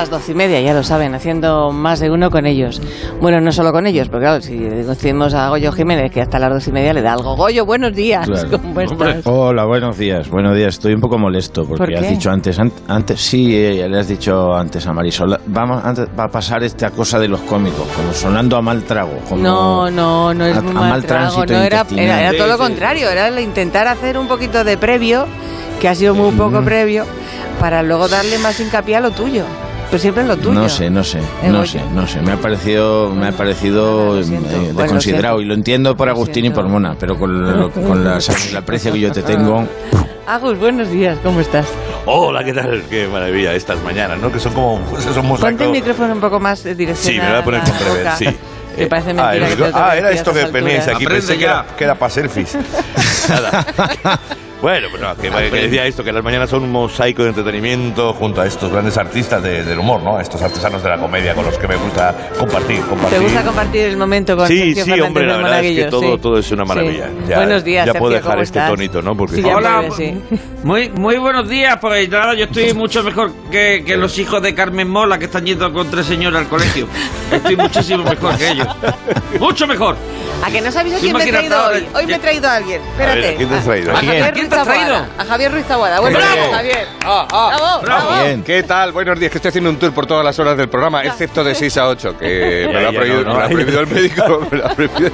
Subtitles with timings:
[0.00, 2.80] las doce y media, ya lo saben, haciendo más de uno con ellos.
[3.20, 6.50] Bueno, no solo con ellos, porque claro, si decimos a Goyo Jiménez que hasta las
[6.52, 7.34] doce y media le da algo.
[7.36, 8.26] Goyo, buenos días.
[8.26, 8.48] Claro.
[8.62, 9.26] ¿Cómo estás?
[9.26, 10.28] Hola, buenos días.
[10.28, 10.74] Buenos días.
[10.74, 11.96] Estoy un poco molesto porque ¿Por qué?
[11.98, 16.08] has dicho antes, an- antes sí, eh, le has dicho antes a Marisol, vamos antes,
[16.18, 19.18] va a pasar esta cosa de los cómicos, como sonando a mal trago.
[19.28, 22.38] Como No, no, no es a- muy a mal, mal trago, no era, era, era
[22.38, 25.26] todo lo contrario, era el intentar hacer un poquito de previo,
[25.80, 27.04] que ha sido muy poco previo,
[27.60, 29.44] para luego darle más hincapié a lo tuyo.
[29.90, 30.52] Pero siempre en lo tuyo.
[30.52, 32.20] No sé, no sé, Eh, no sé, no sé.
[32.20, 34.48] Me ha parecido, me ha parecido Lo siento.
[34.50, 36.68] eh, Bueno, lo desconsiderado y lo entiendo por Agustín y por.
[36.68, 38.18] Mona, pero con, lo- con la,
[38.50, 39.66] el aprecio que yo te tengo.
[40.26, 41.66] Agus, buenos días, ¿cómo estás?
[42.04, 42.82] Hola, ¿qué tal?
[42.90, 44.30] Qué maravilla estas mañanas, ¿no?
[44.30, 44.78] Que son como...
[44.90, 47.22] Pues son Ponte el micrófono un poco más eh, direccionado.
[47.22, 48.24] Sí, me voy a poner con rever, sí.
[48.76, 50.82] Que Eh, parece ah, mentira el que te Ah, era esto que alturas.
[50.88, 51.04] aquí.
[51.04, 52.58] Aprende Pensé que era, que era para selfies.
[53.30, 53.66] Nada.
[54.60, 58.12] Bueno, pues no, que, que decía esto, que las mañanas son un mosaico de entretenimiento
[58.12, 60.16] junto a estos grandes artistas de- del humor, ¿no?
[60.16, 63.18] A estos artesanos de la comedia con los que me gusta compartir, compartir.
[63.18, 65.90] ¿Te gusta compartir el momento con Sí, Sergio sí, Fernández hombre, la verdad es que
[65.90, 66.18] todo, Sí.
[66.20, 66.68] todo es una Sí.
[66.68, 67.08] maravilla.
[67.28, 68.70] Ya- buenos días, Ya Sergio, puedo dejar ¿cómo este estás?
[68.70, 69.16] tonito, ¿no?
[69.16, 69.82] Porque Sí, Hola,
[70.64, 74.54] muy, muy buenos días, pues nada, yo estoy mucho mejor que, que los hijos de
[74.56, 76.88] Carmen Mola que están yendo con tres señoras al colegio.
[77.30, 78.66] Estoy muchísimo mejor que ellos.
[79.38, 79.96] Mucho mejor.
[80.44, 81.84] ¿A que no sabéis a quién me he traído hoy?
[81.94, 82.80] Hoy me he traído a alguien.
[82.82, 83.28] Espérate.
[83.28, 83.90] ¿a quién te has traído?
[83.90, 84.47] A, ¿A Javier quién?
[84.48, 85.06] ¿A Ruiz quién te has Taboada.
[85.06, 85.12] traído?
[85.18, 86.00] A Javier Ruiz Taboada.
[86.00, 86.52] Buenos ¡Bravo!
[86.52, 86.88] Javier.
[87.04, 87.48] Ah, ah.
[87.56, 88.08] Bravo, Bravo.
[88.10, 88.24] bravo.
[88.24, 88.42] Bien.
[88.42, 88.92] ¿Qué tal?
[88.92, 91.54] Buenos días, que estoy haciendo un tour por todas las horas del programa, excepto de
[91.54, 93.34] 6 a 8, que me lo ha prohibido, no, no.
[93.34, 94.46] me lo ha prohibido el médico.
[94.50, 95.10] Me lo ha prohibido,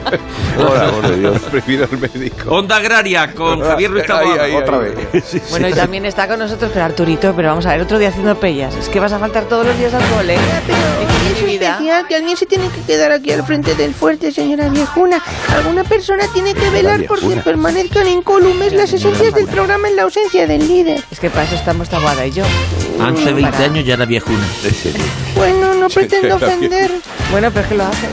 [0.56, 1.32] Por amor de Dios.
[1.34, 2.50] me lo ha prohibido el médico.
[2.54, 4.42] Onda Agraria con Javier Ruiz Ahí, Taboada.
[4.44, 4.94] ahí, Otra ahí.
[5.12, 5.50] vez.
[5.50, 8.34] Bueno, y también está con nosotros, pero Arturito, pero vamos a ver, otro día haciendo
[8.38, 8.74] pellas.
[8.76, 10.34] Es que vas a faltar todos los días al cole.
[10.34, 11.72] Es mi vida.
[11.72, 15.20] especial que alguien se tiene que quedar aquí al frente del fuerte, señora viejuna.
[15.54, 20.46] Alguna persona tiene que velar porque permanezcan incólumes las esencias del programa en la ausencia
[20.46, 21.02] del líder.
[21.10, 22.44] Es que para eso estamos Taboada y yo.
[22.44, 24.44] De 20 Para- años ya era viejuna.
[25.36, 26.90] Bueno, no pretendo ofender.
[27.30, 28.08] Bueno, pero es que lo haces.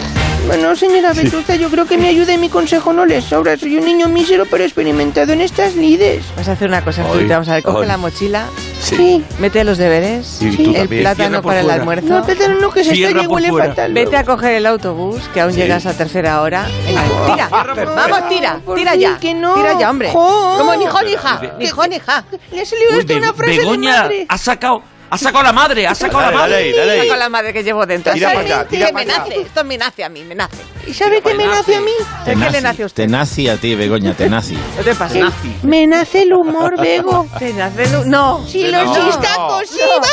[0.48, 3.58] Bueno, señora Vetusta, yo creo que mi ayuda y mi consejo no les sobra.
[3.58, 6.24] Soy un niño mísero pero experimentado en estas lides.
[6.36, 7.30] Vas a hacer una cosa, Arturito.
[7.34, 7.88] Vamos a ver, coge ay.
[7.88, 8.48] la mochila,
[8.82, 9.24] Sí.
[9.40, 11.04] mete los deberes, tú el también.
[11.04, 12.08] plátano para el almuerzo.
[12.10, 13.68] No, pero no, que se Cierra estalle por huele fuera.
[13.70, 13.94] fatal.
[13.94, 15.60] Vete a coger el autobús, que aún Sí.
[15.60, 16.66] llegas a tercera hora.
[16.86, 17.48] Tira.
[17.50, 19.18] Vamos, tira, tira ya.
[19.20, 19.54] que no.
[19.56, 20.10] Tira ya, hombre.
[20.12, 21.42] Como ni jo ni ja.
[21.60, 22.24] Ni jo ni ja.
[22.52, 24.26] Le ha salido Uy, esto Be- una frase de Begoña madre.
[24.28, 24.82] ha sacado,
[25.12, 26.56] ha sacado la madre, ha sacado la Dale, dale madre.
[26.64, 27.08] ahí, dale ahí.
[27.10, 28.14] Con la madre que llevo dentro.
[28.14, 28.44] Tira ¿Sabes?
[28.50, 29.24] para allá, tira que para me allá.
[29.24, 29.42] nace.
[29.42, 30.58] Esto me nace a mí, me nace.
[30.88, 31.92] ¿Y sabe qué me nace a mí?
[32.26, 33.04] ¿Qué le nace a usted?
[33.04, 34.58] Te nazi a ti, Begoña, te nazi.
[34.78, 35.32] ¿Qué te pasa?
[35.64, 37.28] Me nace el humor, Bego.
[37.40, 38.44] ¿Te nace lu- No.
[38.48, 40.08] Sí, los chistacos, sí, vamos,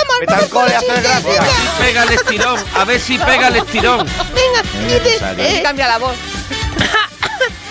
[0.53, 0.73] vamos.
[1.81, 3.99] Pega el estirón, a ver si pega el estirón.
[3.99, 6.15] Venga, eh, Cambia la voz.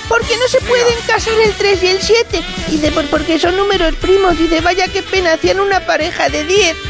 [0.08, 2.44] ¿Por qué no se pueden casar el 3 y el 7?
[2.70, 4.38] Dice, pues porque son números primos.
[4.38, 6.76] Dice, vaya qué pena, hacían una pareja de 10.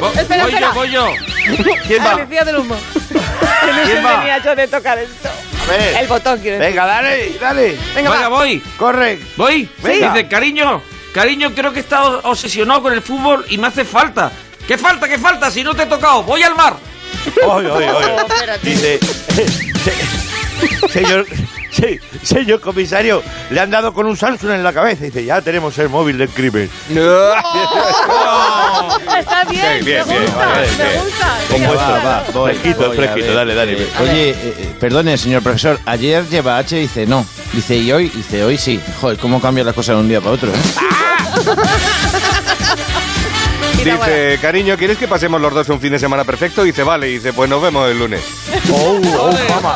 [0.00, 0.68] Vo- Espera, voy espera.
[0.68, 1.12] yo, voy yo.
[1.86, 2.12] ¿Quién va?
[2.12, 2.76] Policía del humo.
[3.08, 3.14] Que
[3.72, 4.18] no se ¿Quién va?
[4.18, 5.28] tenía yo de tocar esto.
[5.64, 5.96] A ver.
[5.96, 6.70] El botón, quiero decir.
[6.74, 7.78] Venga, dale, dale.
[7.94, 8.36] Venga, Venga, va.
[8.36, 8.60] voy.
[8.78, 9.18] Corre.
[9.36, 9.68] Voy.
[9.82, 10.12] Venga.
[10.12, 10.82] Dice, cariño,
[11.14, 14.30] cariño, creo que he estado obsesionado con el fútbol y me hace falta.
[14.68, 15.50] ¿Qué falta, qué falta?
[15.50, 16.76] Si no te he tocado, voy al mar.
[17.46, 18.06] Oye, oye, oye.
[18.16, 18.68] Oh, espérate.
[18.68, 18.98] Dice,
[20.90, 21.26] señor,
[21.70, 25.04] se- señor comisario, le han dado con un Samsung en la cabeza.
[25.04, 26.70] Dice, ya tenemos el móvil del crimen.
[29.18, 31.00] Está bien, Sí, bien, me bien, gusta, vale, me bien.
[31.02, 31.38] gusta.
[31.50, 33.34] Venga, Venga, va, va, voy, Fresquito, voy, fresquito, ver.
[33.36, 33.72] dale, dale.
[33.82, 37.26] Eh, Oye, eh, eh, perdone, señor profesor, ayer lleva H, dice no.
[37.52, 38.08] Dice, ¿y hoy?
[38.08, 38.80] Dice, hoy sí.
[39.00, 40.50] Joder, ¿cómo cambian las cosas de un día para otro?
[40.50, 40.54] eh?
[43.84, 46.62] Dice, cariño, ¿quieres que pasemos los dos un fin de semana perfecto?
[46.64, 47.06] Dice, vale.
[47.06, 48.20] Dice, pues nos vemos el lunes.
[48.72, 49.74] Oh, oh, mamá.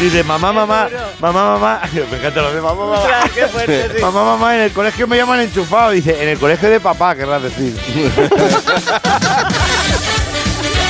[0.00, 0.88] Dice, mamá, mamá,
[1.20, 1.80] mamá, mamá.
[2.10, 3.02] Me encanta lo de mamá, mamá.
[3.34, 4.00] Qué fuerte, sí.
[4.02, 5.90] Mamá, mamá, en el colegio me llaman enchufado.
[5.90, 7.74] Dice, en el colegio de papá, querrás decir.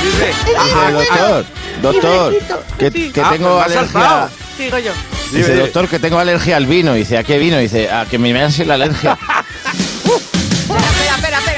[0.03, 1.45] Dice, Dice, doctor,
[1.81, 2.33] doctor,
[2.77, 3.91] que, que Ah, tengo pues alergia.
[3.91, 4.29] saltado.
[4.57, 4.91] Sigo yo.
[5.31, 6.93] Dice, doctor, que tengo alergia al vino.
[6.93, 7.57] Dice, ¿a qué vino?
[7.57, 9.17] Dice, a que me hace la alergia.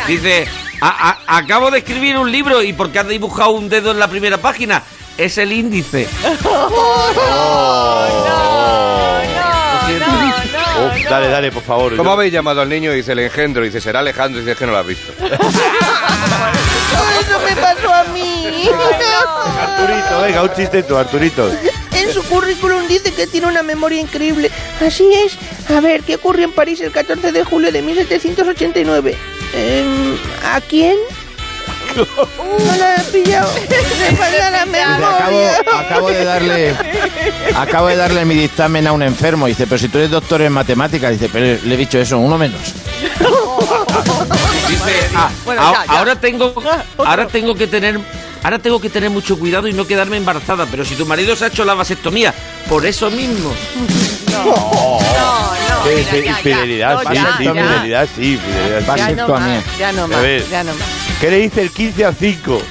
[0.07, 0.45] Dice,
[0.81, 4.07] "A- a- acabo de escribir un libro y porque has dibujado un dedo en la
[4.07, 4.83] primera página.
[5.17, 6.07] Es el índice.
[10.75, 11.95] Oh, dale, dale, por favor.
[11.95, 12.91] ¿Cómo Yo- habéis llamado al niño?
[12.91, 13.63] Dice el engendro.
[13.63, 14.39] Dice, será Alejandro.
[14.39, 15.13] Dice, es que no lo has visto.
[15.23, 15.29] Eso
[17.45, 18.67] me pasó a mí.
[19.61, 21.49] Arturito, venga, un chiste tú, Arturito.
[21.93, 24.51] En su currículum dice que tiene una memoria increíble.
[24.85, 25.37] Así es.
[25.75, 29.15] A ver, ¿qué ocurrió en París el 14 de julio de 1789?
[29.53, 30.97] Em, ¿A quién?
[31.95, 33.51] No la he pillado.
[34.09, 36.75] Me falta la Dice, acabo, de darle
[37.55, 39.47] acabo de darle mi dictamen a un enfermo.
[39.47, 42.37] Dice, pero si tú eres doctor en matemáticas, dice, pero le he dicho eso, uno
[42.37, 42.59] menos.
[44.67, 45.99] Dice, ah, Bueno, ya, ya.
[45.99, 47.99] ahora tengo Ah, ahora tengo que tener
[48.43, 51.45] ahora tengo que tener mucho cuidado y no quedarme embarazada, pero si tu marido se
[51.45, 52.33] ha hecho la vasectomía
[52.67, 53.53] por eso mismo.
[54.31, 54.99] No, no,
[55.83, 56.35] Sí, mira, sí, ya, ya.
[56.37, 57.53] fidelidad, No, sí, ya, sí, ya.
[57.53, 58.79] fidelidad, sí, fidelidad.
[58.79, 58.85] sí.
[58.85, 59.37] Ya no Vasectomía.
[59.55, 60.49] más, ya no A más, ver.
[60.49, 60.87] ya no más.
[61.19, 62.61] ¿Qué le dice el 15 al 5?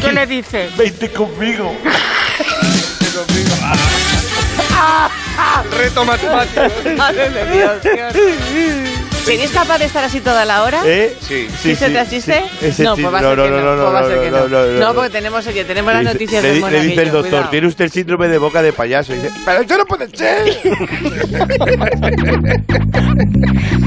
[0.00, 0.70] ¿Qué le dice?
[0.76, 1.74] Vente conmigo.
[5.78, 6.60] Reto matemático.
[6.96, 8.14] Madre de Dios, Dios.
[9.24, 10.82] ¿Serías capaz de estar así toda la hora?
[10.84, 11.16] ¿Eh?
[11.20, 11.46] Sí.
[11.62, 12.42] ¿Sí, se te asiste?
[12.78, 13.60] No, pues va a no, ser no, que no.
[13.62, 14.48] no, no, pues va a ser no, que no, no.
[14.48, 14.94] no, no, no.
[14.94, 17.50] porque tenemos, oye, tenemos las noticias di- le dice el doctor, cuidado.
[17.50, 19.12] tiene usted el síndrome de boca de payaso.
[19.14, 20.58] Y dice, pero eso no puede ser.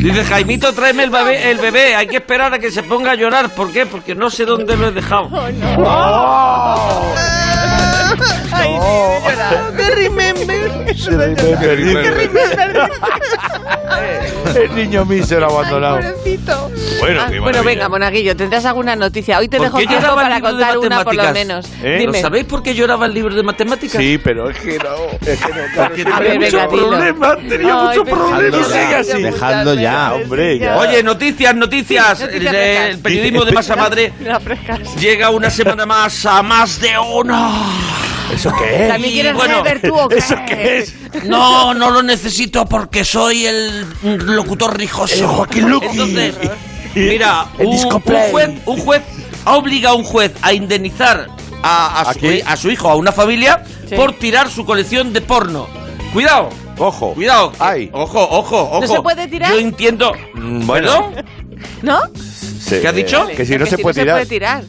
[0.02, 3.16] Dice, Jaimito, tráeme el bebé, el bebé, hay que esperar a que se ponga a
[3.16, 3.50] llorar.
[3.50, 3.86] ¿Por qué?
[3.86, 5.30] Porque no sé dónde lo he dejado.
[5.34, 7.16] Ay, Oh.
[8.44, 9.72] sí, llora.
[9.76, 10.86] ¡Qué remember!
[14.56, 15.98] el niño mísero abandonado.
[15.98, 16.72] Pobrecito.
[17.00, 19.40] Bueno, Ah, bueno, venga, Monaguillo, tendrás alguna noticia.
[19.40, 21.66] Hoy te ¿Por dejo tiempo para contar una por lo menos.
[21.82, 21.96] ¿Eh?
[21.96, 22.22] ¿Lo Dime.
[22.22, 24.00] sabéis por qué lloraba el libro de matemáticas?
[24.02, 24.96] Sí, pero es que no.
[25.26, 29.24] Es que no, claro, tenía ver, muchos venga, tenía Ay, ya, así.
[29.24, 30.78] dejadlo ya, hombre, ya.
[30.78, 32.20] Oye, noticias, noticias.
[32.20, 34.14] Noticias el, periodismo de masa madre
[35.00, 37.52] llega una semana más a más de una.
[38.36, 38.88] ¿Eso qué es?
[38.90, 40.18] ¿También quieres bueno, tú o qué?
[40.18, 40.94] ¿Eso qué es?
[41.26, 45.16] No, no lo necesito porque soy el locutor rijoso.
[45.16, 45.88] El Joaquín Luqui.
[45.88, 46.36] Entonces,
[46.96, 49.02] mira, un, un juez, un juez
[49.46, 51.28] ha obligado a un juez a indemnizar
[51.64, 52.44] a, a ¿A su, qué?
[52.46, 53.96] a su hijo, a una familia, Sí.
[53.96, 55.68] por tirar su colección de porno.
[56.12, 57.14] Cuidado, Ojo.
[57.14, 57.52] cuidado.
[57.60, 57.90] Ay.
[57.94, 58.88] Ojo, ojo, ojo.
[58.88, 59.52] se puede tirar?
[59.52, 60.14] Yo entiendo.
[60.34, 61.12] Mm, bueno.
[61.82, 62.00] ¿No?
[62.68, 63.20] ¿Qué has dicho?
[63.20, 64.64] Vale, Que si o no se puede tirar.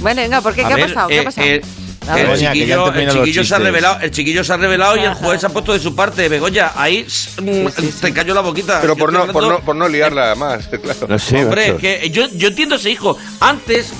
[0.00, 0.64] Bueno, venga, ¿por qué?
[0.64, 1.08] ¿Qué ha pasado?
[1.08, 1.46] ¿Qué eh, ha pasado?
[1.46, 1.62] eh,
[2.16, 2.26] el.
[2.26, 5.46] Begoña, chiquillo, el se ha revelado, el chiquillo se ha revelado y el juez se
[5.46, 6.28] ha puesto de su parte.
[6.28, 7.06] Begoña, ahí
[7.42, 7.66] mm,
[8.00, 8.80] te cayó la boquita.
[8.80, 11.06] Pero por no, por, no, por no liarla más, claro.
[11.08, 11.78] No sé, Hombre, macho.
[11.78, 13.16] que yo, yo entiendo ese hijo.
[13.40, 13.92] Antes,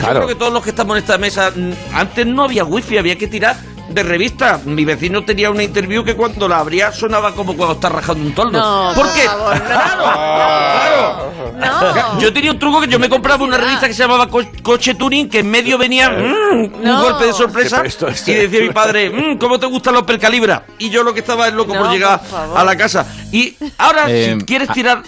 [0.00, 2.98] yo creo que todos los que estamos en esta mesa, mm, antes no había wifi,
[2.98, 3.56] había que tirar
[3.98, 4.60] de revista.
[4.64, 8.34] Mi vecino tenía una interview que cuando la abría sonaba como cuando está rajando un
[8.34, 8.58] toldo.
[8.58, 9.22] No, ¿Por por qué?
[9.22, 9.64] favor, no.
[9.66, 12.14] Claro, claro.
[12.14, 12.20] No.
[12.20, 13.66] Yo tenía un truco que yo me compraba una Publicidad.
[13.66, 16.96] revista que se llamaba Co- Coche Tuning, que en medio venía mm, No.
[16.96, 17.82] un golpe de sorpresa.
[17.84, 20.64] Esto- esto- y decía mi padre, "Mm, ¿cómo te gustan los Calibra?
[20.78, 23.06] Y yo lo que estaba es loco No, por llegar por a la casa.
[23.32, 25.02] Y ahora, Eh, si quieres a- tirar.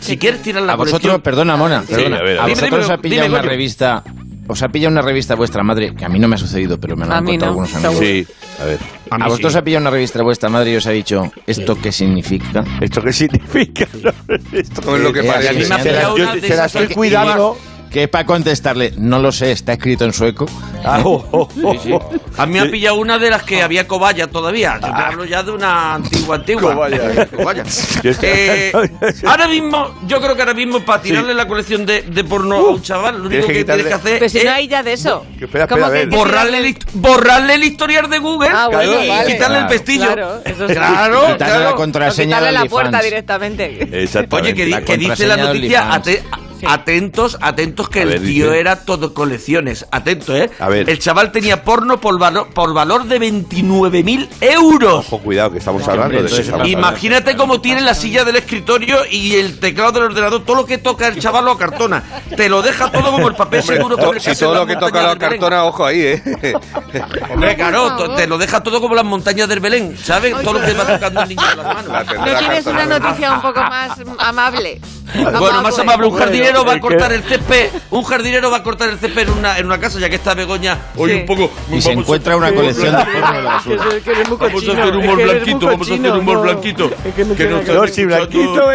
[0.00, 2.18] Si quieres tirar la A vosotros, colección- perdona, Mona, Sí, perdona.
[2.18, 2.54] a ver, a a ver.
[2.54, 3.50] vosotros Dime, os ha dime, pillado dime, una coño.
[3.50, 4.04] revista.
[4.48, 6.96] Os ha pillado una revista vuestra madre, que a mí no me ha sucedido, pero
[6.96, 7.98] me lo han contado no, algunos amigos.
[7.98, 8.26] Sí,
[8.60, 8.78] a ver.
[9.10, 11.92] A, vosotros os ha pillado una revista vuestra madre y os ha dicho, ¿esto qué
[11.92, 12.64] significa?
[12.80, 13.86] ¿Esto qué significa?
[14.02, 14.10] No,
[14.52, 15.48] esto No es lo que Eh, parece.
[15.50, 17.58] a mí me ha Se la- pillado yo una de se la estoy que- cuidando.
[17.90, 20.44] Que es para contestarle, no lo sé, está escrito en sueco.
[20.84, 21.92] Ah, oh, oh, oh, Sí, sí.
[21.92, 22.10] oh.
[22.36, 24.74] A mí me ha pillado una de las que había cobaya todavía.
[24.74, 26.74] Yo te hablo ya de una antigua, antigua.
[26.74, 27.26] Cobaya.
[27.36, 27.64] Cobaya.
[28.02, 28.72] Yo estoy- Eh,
[29.26, 32.70] ahora mismo, yo creo que ahora mismo para tirarle la colección de, de porno a
[32.70, 34.68] un chaval, lo único que que, tienes que quitarle- hacer Pero si es no hay
[34.68, 35.26] ya de eso.
[35.38, 39.08] Que espera, ¿Cómo espera, que- borrarle, el, borrarle el historial de Google Ah, bueno, y
[39.08, 39.32] vale.
[39.32, 39.68] quitarle el Claro.
[39.68, 40.06] pestillo.
[40.12, 40.74] Claro, eso sí.
[40.74, 41.60] Claro, Quitarle claro.
[41.64, 44.02] la O contraseña quitarle de la puerta directamente.
[44.02, 44.36] Exactamente.
[44.52, 46.00] Oye, que, La que dice la noticia,
[46.66, 48.60] Atentos, atentos, que A el ver, tío dice.
[48.60, 49.86] era todo colecciones.
[49.90, 50.50] Atento, ¿eh?
[50.58, 50.88] A ver.
[50.88, 55.06] El chaval tenía porno por valor, por valor de 29.000 euros.
[55.06, 56.52] Ojo, cuidado, que estamos hablando de eso.
[56.52, 60.44] para- Imagínate cómo tiene la silla del escritorio y el teclado del ordenador.
[60.44, 62.02] Todo lo que toca el chaval lo acartona.
[62.36, 63.96] Te lo deja todo como el papel Hombre, seguro.
[63.96, 65.40] to- con el si hace todo lo que toca la del Belén.
[65.40, 66.22] cartona, ojo ahí, ¿eh?
[67.30, 69.96] Hombre, claro, to- te lo deja todo como las montañas del Belén.
[70.02, 70.34] ¿Sabes?
[70.42, 72.06] Todo lo que va tocando el niño con las La manos.
[72.08, 72.98] tendrá ¿No tienes una cartona.
[72.98, 74.80] noticia un poco más amable?
[75.14, 78.88] Bueno, más amable, un jardinero va a cortar el césped, un jardinero va a cortar
[78.90, 81.16] el césped en una, en una casa, ya que está Begoña hoy Sí.
[81.20, 81.50] un poco...
[81.70, 83.84] Y se vamos a- encuentra una colección de en la basura.
[84.38, 86.90] Vamos a hacer humor blanquito, vamos a hacer humor blanquito.
[87.14, 87.60] Que No,
[88.06, 88.70] blanquito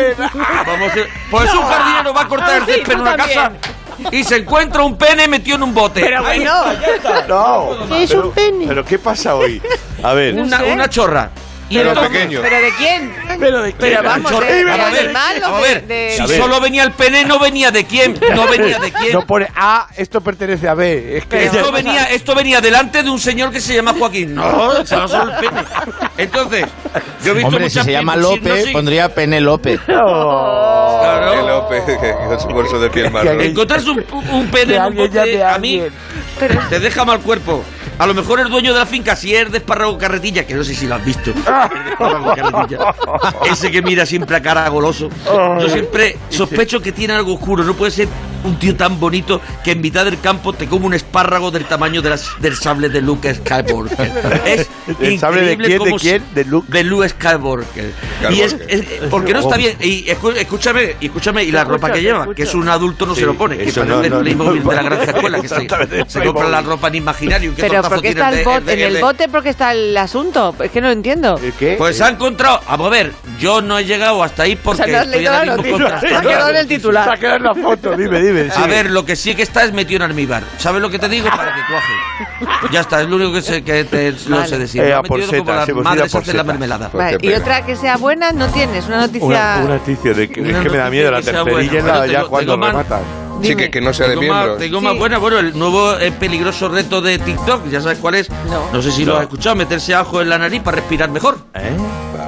[1.30, 3.52] Pues un jardinero va a cortar el Ah, césped en una casa
[4.12, 6.02] y se encuentra un pene metido en un bote.
[6.02, 6.52] Pero bueno,
[7.28, 7.88] No.
[7.90, 8.66] ¿Qué es un pene?
[8.68, 9.62] ¿Pero qué pasa hoy?
[10.02, 10.34] A ver.
[10.36, 11.30] una, una chorra.
[11.70, 12.39] Y Pero entonces- pequeño.
[12.41, 13.13] ¿pero de quién?
[13.39, 16.60] Pero de Pero vamos, de- de Vamos ver, animal a de- ver, de- Si solo
[16.60, 18.20] venía el pene, no venía de quién.
[18.36, 19.13] No venía de quién.
[19.13, 21.17] No pone A, esto pertenece a B.
[21.17, 21.46] Es que.
[21.46, 24.36] Esto venía, esto venía delante de un señor que se llama Joaquín.
[24.36, 25.63] No, se va solo el pene.
[26.17, 26.65] Entonces,
[27.24, 29.77] yo he visto Hombre, si se llama sé- pondría Penelope.
[29.77, 29.86] Que
[31.03, 31.48] Claro.
[31.48, 33.39] López, que con su bolso de piel marrón.
[33.41, 35.82] Encontrarse un, un pene en un bote, a mí
[36.70, 37.63] te deja mal cuerpo.
[38.00, 40.64] A lo mejor el dueño de la finca, si es de espárrago carretilla, que no
[40.64, 41.30] sé si lo has visto.
[41.32, 42.96] El de espárrago carretilla.
[43.52, 45.10] Ese que mira siempre a cara goloso.
[45.26, 47.64] Yo siempre sospecho que tiene algo oscuro.
[47.64, 48.08] No puede ser
[48.44, 52.02] un tío tan bonito que en mitad del campo te come un espárrago del tamaño
[52.02, 54.12] de las- del sable de Luke Skywalker.
[54.46, 54.68] Es
[55.00, 56.22] ¿El sable de increíble quién?
[56.22, 56.36] ¿De quién?
[56.36, 56.68] ¿De Luke?
[56.72, 57.92] de Luke Skywalker.
[58.32, 59.78] Y es, es- porque no está bien.
[59.82, 63.22] Y escúchame, y escúchame, y la ropa que lleva, que es un adulto no Sí,
[63.22, 65.48] se lo pone, que parece no, el no, Playmobil no, de la granja escuela, que
[66.08, 67.52] se, compra la ropa en imaginario.
[67.56, 69.30] ¿Qué Pero tortazo ¿por qué tiene está de- el bot, de- en el bote?
[69.30, 70.56] porque está el asunto?
[70.60, 71.40] Es que no lo entiendo.
[71.60, 71.76] ¿Qué?
[71.78, 74.84] Pues se ha encontrado, vamos a ver, yo no he llegado hasta ahí O porque
[74.84, 75.78] sea, no has estoy leído ahora la mismo.
[76.00, 77.04] Se ha quedado en el titular.
[77.06, 78.33] Se ha quedado en la foto, dime, dime.
[78.56, 80.44] A ver, lo que sí que está es metido en almíbar.
[80.58, 81.30] ¿Sabes lo que te digo?
[81.30, 81.94] Para que cuaje.
[82.72, 84.48] Ya está, es lo único que, sé, que te lo Vale.
[84.48, 84.82] sé decir.
[84.84, 86.46] Eh, Lo a por metido como las madres hacen la setas.
[86.46, 86.90] mermelada.
[86.90, 89.25] Pues Vale, y otra que sea buena no tienes, una noticia...
[89.25, 92.18] Una, una noticia de que, Una es que me da miedo la tercerilla Bueno, ya
[92.20, 93.24] tengo- cuando tengo más- rematan.
[93.42, 94.60] Sí, que, que no sea de Tengo más, miembros.
[94.60, 94.86] tengo Sí.
[94.86, 95.18] más buena.
[95.18, 98.30] Bueno, el nuevo eh, peligroso reto de TikTok, ya sabes cuál es.
[98.72, 98.82] No.
[98.82, 99.18] sé si lo No.
[99.18, 101.38] has escuchado, meterse ajo en la nariz para respirar mejor.
[101.54, 101.75] ¿Eh?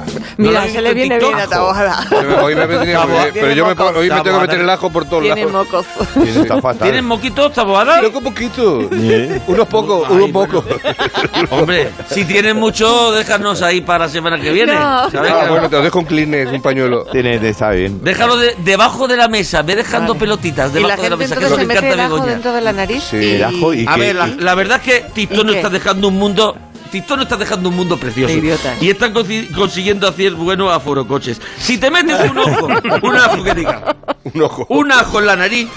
[0.36, 2.06] ¿No Mira, has se le en viene bien a Taboada.
[2.42, 2.98] Hoy me muy bien,
[3.32, 5.52] pero yo me, pongo- hoy me tengo que meter el ajo por todos lados.
[5.52, 5.86] mocos.
[6.26, 6.78] Está fatal.
[6.82, 8.00] ¿Tienen moquitos, taboada?
[8.00, 8.88] Pero un poquito.
[8.92, 9.40] ¿Eh?
[9.46, 10.62] Unos pocos, unos bueno.
[10.62, 10.80] pocos.
[11.50, 14.74] Hombre, si tienen mucho, déjanos ahí para la semana que viene.
[14.74, 15.10] No.
[15.10, 15.32] ¿sabes?
[15.32, 17.04] Ah, bueno, te lo dejo un Kleenex, un pañuelo.
[17.06, 18.02] Tiene, está bien.
[18.02, 20.20] Déjalo de- debajo de la mesa, ve dejando Vale.
[20.20, 22.60] pelotitas Y la debajo de la mesa, que se mete encanta el ajo dentro de
[22.60, 23.16] la nariz Sí.
[23.16, 23.34] y...
[23.36, 25.68] El ajo y A que- ver, la, la verdad es que TikTok ¿Y nos está
[25.70, 26.56] dejando un mundo.
[27.00, 28.34] TikTok nos está dejando un mundo precioso.
[28.80, 31.40] Y están consi- consiguiendo hacer buenos aforocoches.
[31.58, 32.66] Si te metes un ojo,
[33.02, 33.96] un ajo que diga,
[34.34, 34.66] Un ojo.
[34.70, 35.68] un ajo en la nariz,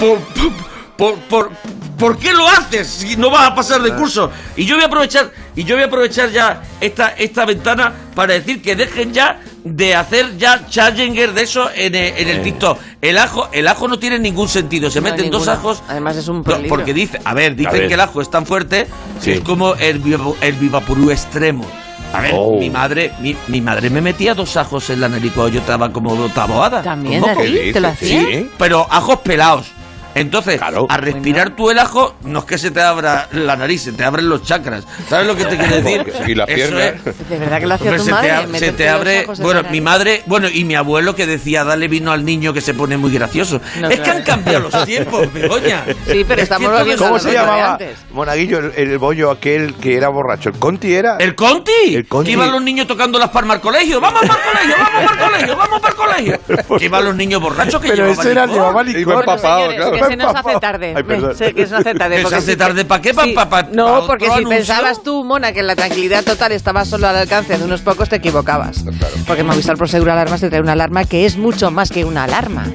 [0.00, 0.18] por,
[0.96, 1.50] por, por,
[1.98, 4.30] ¿por qué lo haces si no vas a pasar de curso?
[4.56, 8.34] Y yo voy a aprovechar, y yo voy a aprovechar ya esta, esta ventana para
[8.34, 12.78] decir que dejen ya de hacer ya challenger de eso en el, en el TikTok.
[13.00, 14.90] El ajo, el ajo no tiene ningún sentido.
[14.90, 15.82] Se No, meten dos ajos.
[15.88, 16.68] Además es un peligro.
[16.68, 17.88] porque dice, a ver, dicen A ver.
[17.88, 18.86] que el ajo es tan fuerte
[19.20, 19.24] Sí.
[19.24, 21.64] que es como el, viva- el vivapurú extremo.
[22.12, 22.58] A ver, Oh.
[22.60, 25.90] mi madre, mi, mi madre me metía dos ajos en la nariz cuando yo estaba
[25.92, 26.80] como taboada.
[26.82, 27.32] También ¿Cómo?
[27.32, 28.04] a ti, ¿Qué te lo dices?
[28.20, 28.38] hacía.
[28.40, 28.50] Sí.
[28.58, 29.66] Pero ajos pelados.
[30.14, 30.86] Entonces, Claro.
[30.88, 34.04] a respirar tú el ajo, no es que se te abra la nariz, se te
[34.04, 34.86] abren los chakras.
[35.08, 36.12] ¿Sabes lo que te quiero decir?
[36.26, 36.84] Y la Eso pierna.
[36.86, 38.32] es- De verdad que lo hacía tu se, te madre.
[38.32, 39.26] ab- se te abre.
[39.40, 42.74] Bueno, mi madre, bueno, y mi abuelo que decía, dale vino al niño que se
[42.74, 43.60] pone muy gracioso.
[43.80, 45.84] No, es que han cambiado los tiempos, Begoña.
[46.06, 47.72] Sí, pero Es estamos volviendo ¿Cómo se llamaba?
[47.72, 47.98] antes.
[48.12, 50.50] Monaguillo, el, el bollo aquel que era borracho.
[50.50, 51.16] ¿El Conti era?
[51.18, 51.72] ¿El Conti?
[51.94, 52.26] El Conti.
[52.26, 54.00] Que iban los niños tocando las palmas al colegio.
[54.00, 54.76] ¡Vamos para el colegio!
[54.78, 55.56] ¡Vamos para el colegio!
[55.56, 56.78] ¡Vamos para el colegio!
[56.78, 58.62] Que iban los niños borrachos que Pero llevaban ese era el licor.
[58.64, 59.14] llevaba Iba licor.
[59.20, 60.03] empapado, Señores, claro.
[60.08, 60.94] Se nos hace tarde.
[60.96, 61.02] Ay,
[61.54, 62.16] que se nos hace tarde.
[62.22, 63.14] ¿Que se hace si- tarde pa' qué?
[63.14, 64.48] Pa- pa- pa- no, pa porque si anuncio.
[64.50, 68.08] pensabas tú, Mona, que en la tranquilidad total estaba solo al alcance de unos pocos,
[68.08, 68.84] te equivocabas.
[69.26, 72.66] Porque Movistar Prosegur Alarmas te trae una alarma que es mucho más que una alarma.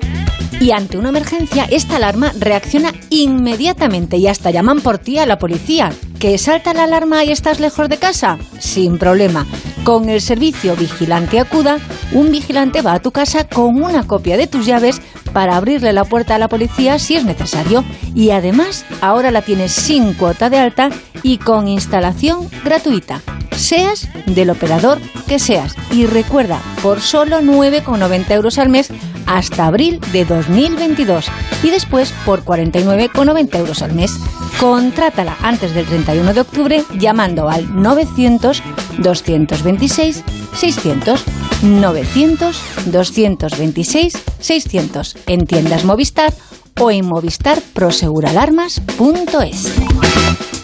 [0.60, 5.40] Y ante una emergencia, esta alarma reacciona inmediatamente y hasta llaman por ti a la
[5.40, 5.94] policía.
[6.20, 8.38] ¿Que salta la alarma y estás lejos de casa?
[8.60, 9.46] Sin problema.
[9.89, 11.79] Con el servicio Vigilante Acuda,
[12.12, 15.01] un vigilante va a tu casa con una copia de tus llaves
[15.34, 17.84] para abrirle la puerta a la policía si es necesario.
[18.13, 20.89] Y además, ahora la tienes sin cuota de alta
[21.24, 23.24] y con instalación gratuita.
[23.58, 25.74] Seas del operador que seas.
[25.91, 28.91] Y recuerda, por solo 9,90 euros al mes
[29.30, 31.28] hasta abril de 2022
[31.64, 34.20] y después por 49,90 euros al mes.
[34.60, 38.62] Contrátala antes del 31 de octubre llamando al 900
[38.98, 41.24] 226 600
[41.62, 46.34] 900 226 600 en tiendas Movistar
[46.80, 49.74] o en movistarproseguralarmas.es.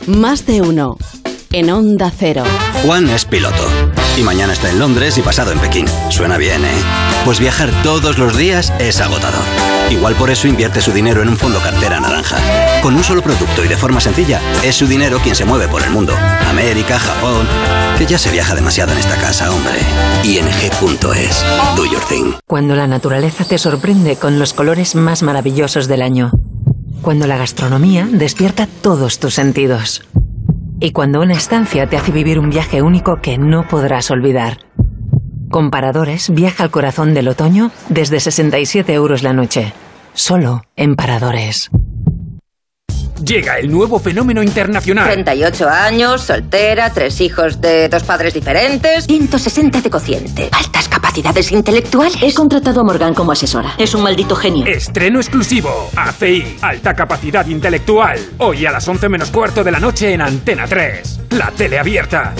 [0.07, 0.97] Más de uno.
[1.51, 2.45] En Onda Cero.
[2.83, 3.67] Juan es piloto.
[4.17, 5.85] Y mañana está en Londres y pasado en Pekín.
[6.09, 7.14] Suena bien, ¿eh?
[7.25, 9.43] Pues viajar todos los días es agotador.
[9.89, 12.37] Igual por eso invierte su dinero en un fondo cartera naranja.
[12.83, 15.81] Con un solo producto y de forma sencilla, es su dinero quien se mueve por
[15.81, 16.13] el mundo.
[16.47, 17.47] América, Japón.
[17.97, 19.79] Que ya se viaja demasiado en esta casa, hombre.
[20.23, 21.43] ING.es.
[21.75, 22.33] Do your thing.
[22.45, 26.29] Cuando la naturaleza te sorprende con los colores más maravillosos del año.
[27.01, 30.03] Cuando la gastronomía despierta todos tus sentidos.
[30.79, 34.64] Y cuando una estancia te hace vivir un viaje único que no podrás olvidar.
[35.49, 39.73] Comparadores viaja al corazón del otoño desde 67 euros la noche.
[40.13, 41.69] Solo en Paradores.
[43.23, 45.09] Llega el nuevo fenómeno internacional.
[45.09, 49.05] 38 años, soltera, tres hijos de dos padres diferentes.
[49.05, 50.49] 160 de cociente.
[50.51, 52.21] Altas capacidades intelectuales.
[52.21, 53.73] He contratado a Morgan como asesora.
[53.77, 54.65] Es un maldito genio.
[54.65, 55.89] Estreno exclusivo.
[55.95, 56.57] ACI.
[56.61, 58.19] Alta capacidad intelectual.
[58.37, 61.21] Hoy a las 11 menos cuarto de la noche en Antena 3.
[61.31, 62.33] La tele abierta.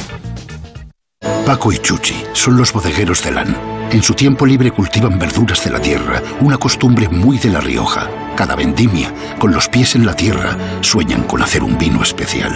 [1.46, 3.56] Paco y Chuchi son los bodegueros de LAN.
[3.92, 8.10] En su tiempo libre cultivan verduras de la tierra, una costumbre muy de La Rioja.
[8.36, 12.52] Cada vendimia, con los pies en la tierra, sueñan con hacer un vino especial.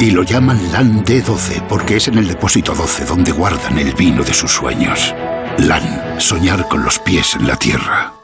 [0.00, 4.24] Y lo llaman LAN D12 porque es en el depósito 12 donde guardan el vino
[4.24, 5.14] de sus sueños.
[5.58, 8.19] LAN, soñar con los pies en la tierra.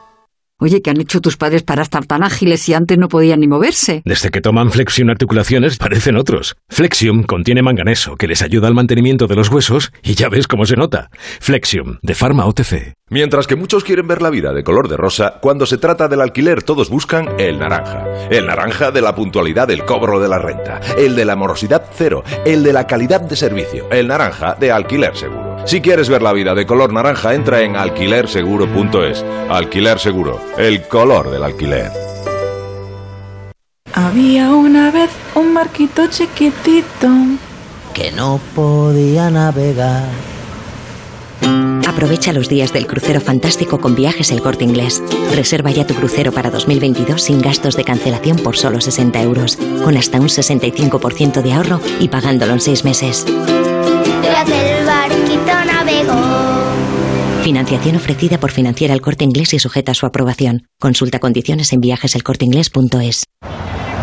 [0.59, 3.47] Oye, ¿qué han hecho tus padres para estar tan ágiles si antes no podían ni
[3.47, 4.01] moverse?
[4.05, 6.55] Desde que toman Flexium Articulaciones parecen otros.
[6.67, 10.65] Flexium contiene manganeso que les ayuda al mantenimiento de los huesos y ya ves cómo
[10.65, 11.11] se nota.
[11.39, 12.95] Flexium, de Pharma OTC.
[13.11, 16.21] Mientras que muchos quieren ver la vida de color de rosa, cuando se trata del
[16.21, 18.27] alquiler todos buscan el naranja.
[18.31, 22.23] El naranja de la puntualidad del cobro de la renta, el de la morosidad cero,
[22.45, 25.47] el de la calidad de servicio, el naranja de alquiler seguro.
[25.67, 29.25] Si quieres ver la vida de color naranja, entra en alquilerseguro.es.
[29.49, 31.91] Alquiler seguro, el color del alquiler.
[33.93, 37.07] Había una vez un barquito chiquitito
[37.93, 40.05] que no podía navegar.
[41.87, 45.01] Aprovecha los días del crucero fantástico con viajes El Corte Inglés.
[45.33, 49.97] Reserva ya tu crucero para 2022 sin gastos de cancelación por solo 60 euros, con
[49.97, 53.25] hasta un 65% de ahorro y pagándolo en 6 meses.
[53.27, 56.46] El barquito navegó.
[57.47, 60.67] Financiación ofrecida por Financiera El Corte Inglés y sujeta a su aprobación.
[60.81, 63.23] Consulta condiciones en viajeselcorteinglés.es.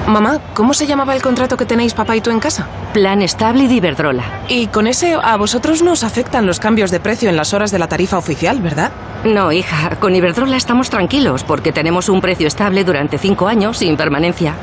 [0.06, 2.66] Mamá, ¿cómo se llamaba el contrato que tenéis papá y tú en casa?
[2.94, 4.24] Plan estable de Iberdrola.
[4.48, 7.70] Y con ese a vosotros no os afectan los cambios de precio en las horas
[7.70, 8.92] de la tarifa oficial, ¿verdad?
[9.26, 13.98] No, hija, con Iberdrola estamos tranquilos porque tenemos un precio estable durante cinco años sin
[13.98, 14.54] permanencia.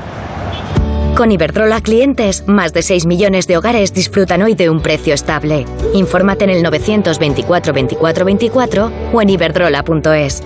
[1.16, 5.66] Con Iberdrola clientes, más de 6 millones de hogares disfrutan hoy de un precio estable.
[5.94, 10.42] Infórmate en el 924 24 24 o en iberdrola.es.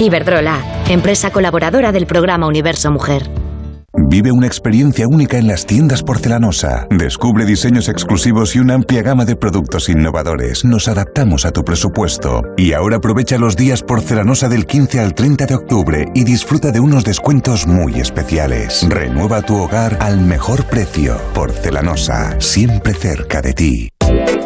[0.00, 3.47] Iberdrola, empresa colaboradora del programa Universo Mujer.
[3.94, 6.86] Vive una experiencia única en las tiendas porcelanosa.
[6.90, 10.64] Descubre diseños exclusivos y una amplia gama de productos innovadores.
[10.64, 12.42] Nos adaptamos a tu presupuesto.
[12.58, 16.80] Y ahora aprovecha los días porcelanosa del 15 al 30 de octubre y disfruta de
[16.80, 18.86] unos descuentos muy especiales.
[18.88, 21.18] Renueva tu hogar al mejor precio.
[21.32, 23.88] Porcelanosa, siempre cerca de ti.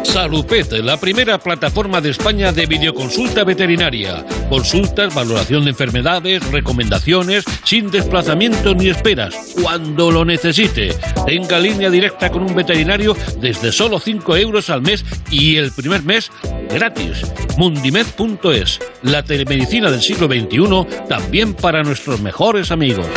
[0.03, 4.25] Salupet, la primera plataforma de España de videoconsulta veterinaria.
[4.49, 10.93] Consultas, valoración de enfermedades, recomendaciones, sin desplazamiento ni esperas, cuando lo necesite.
[11.25, 16.03] Tenga línea directa con un veterinario desde solo 5 euros al mes y el primer
[16.03, 16.31] mes
[16.69, 17.25] gratis.
[17.57, 23.07] Mundimed.es, la telemedicina del siglo XXI, también para nuestros mejores amigos.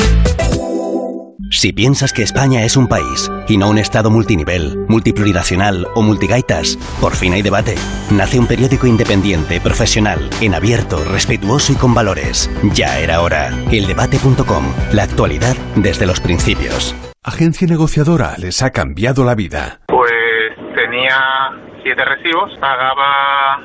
[1.57, 6.77] Si piensas que España es un país y no un Estado multinivel, multiplurinacional o multigaitas,
[7.01, 7.77] por fin hay debate.
[8.11, 12.51] Nace un periódico independiente, profesional, en abierto, respetuoso y con valores.
[12.75, 13.49] Ya era hora.
[13.73, 14.66] Eldebate.com.
[14.92, 16.95] La actualidad desde los principios.
[17.25, 19.81] Agencia negociadora les ha cambiado la vida.
[19.87, 20.12] Pues
[20.75, 21.16] tenía
[21.83, 23.64] siete recibos, pagaba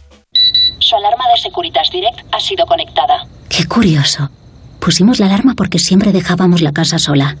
[0.91, 3.25] Su alarma de Securitas Direct ha sido conectada.
[3.47, 4.29] Qué curioso.
[4.81, 7.37] Pusimos la alarma porque siempre dejábamos la casa sola.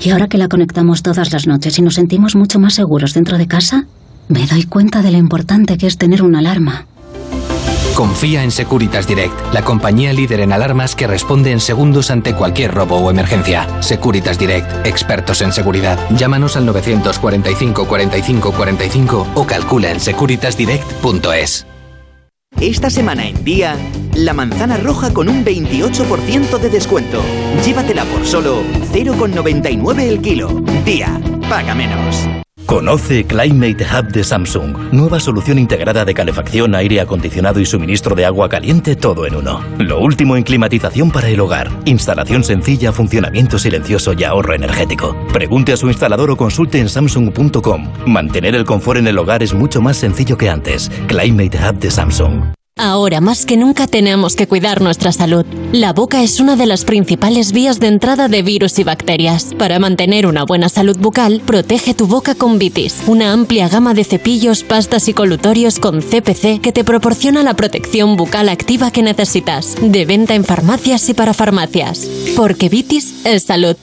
[0.00, 3.36] Y ahora que la conectamos todas las noches y nos sentimos mucho más seguros dentro
[3.36, 3.84] de casa,
[4.28, 6.86] me doy cuenta de lo importante que es tener una alarma.
[7.94, 12.72] Confía en Securitas Direct, la compañía líder en alarmas que responde en segundos ante cualquier
[12.72, 13.68] robo o emergencia.
[13.82, 15.98] Securitas Direct, expertos en seguridad.
[16.16, 21.66] Llámanos al 945 45 45 o calcula en securitasdirect.es.
[22.60, 23.76] Esta semana en día,
[24.14, 27.20] la manzana roja con un 28% de descuento.
[27.64, 30.48] Llévatela por solo 0,99 el kilo.
[30.86, 32.26] Día, paga menos.
[32.66, 38.26] Conoce Climate Hub de Samsung, nueva solución integrada de calefacción, aire acondicionado y suministro de
[38.26, 39.62] agua caliente todo en uno.
[39.78, 45.16] Lo último en climatización para el hogar, instalación sencilla, funcionamiento silencioso y ahorro energético.
[45.32, 47.88] Pregunte a su instalador o consulte en samsung.com.
[48.04, 50.90] Mantener el confort en el hogar es mucho más sencillo que antes.
[51.06, 52.55] Climate Hub de Samsung.
[52.78, 55.46] Ahora más que nunca tenemos que cuidar nuestra salud.
[55.72, 59.54] La boca es una de las principales vías de entrada de virus y bacterias.
[59.58, 64.04] Para mantener una buena salud bucal, protege tu boca con Vitis, una amplia gama de
[64.04, 69.76] cepillos, pastas y colutorios con CPC que te proporciona la protección bucal activa que necesitas.
[69.80, 72.06] De venta en farmacias y para farmacias.
[72.36, 73.76] Porque Vitis es salud.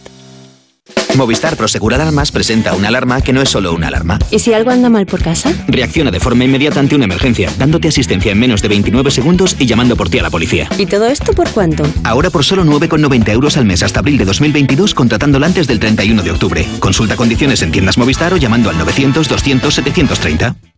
[1.15, 4.19] Movistar Prosegur Alarmas presenta una alarma que no es solo una alarma.
[4.31, 5.53] ¿Y si algo anda mal por casa?
[5.67, 9.65] Reacciona de forma inmediata ante una emergencia, dándote asistencia en menos de 29 segundos y
[9.65, 10.67] llamando por ti a la policía.
[10.77, 11.83] ¿Y todo esto por cuánto?
[12.03, 16.23] Ahora por solo 9,90 euros al mes hasta abril de 2022 contratándola antes del 31
[16.23, 16.67] de octubre.
[16.79, 20.72] Consulta condiciones en tiendas Movistar o llamando al 900 200 730.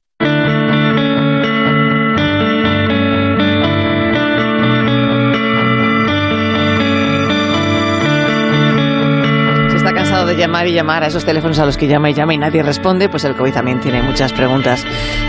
[10.36, 13.10] Llamar y llamar a esos teléfonos a los que llama y llama y nadie responde,
[13.10, 14.84] pues el COVID también tiene muchas preguntas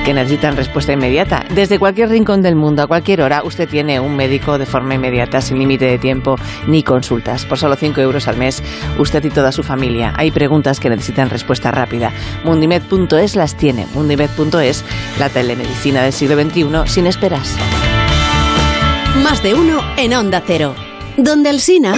[0.05, 1.45] que necesitan respuesta inmediata.
[1.55, 5.41] Desde cualquier rincón del mundo, a cualquier hora, usted tiene un médico de forma inmediata,
[5.41, 7.45] sin límite de tiempo ni consultas.
[7.47, 8.63] Por solo 5 euros al mes,
[8.99, 10.13] usted y toda su familia.
[10.17, 12.13] Hay preguntas que necesitan respuesta rápida.
[12.45, 13.87] Mundimed.es las tiene.
[13.95, 14.85] Mundimed.es,
[15.19, 17.57] la telemedicina del siglo XXI, sin esperas.
[19.23, 20.75] Más de uno en Onda Cero.
[21.17, 21.95] Donde el Sina.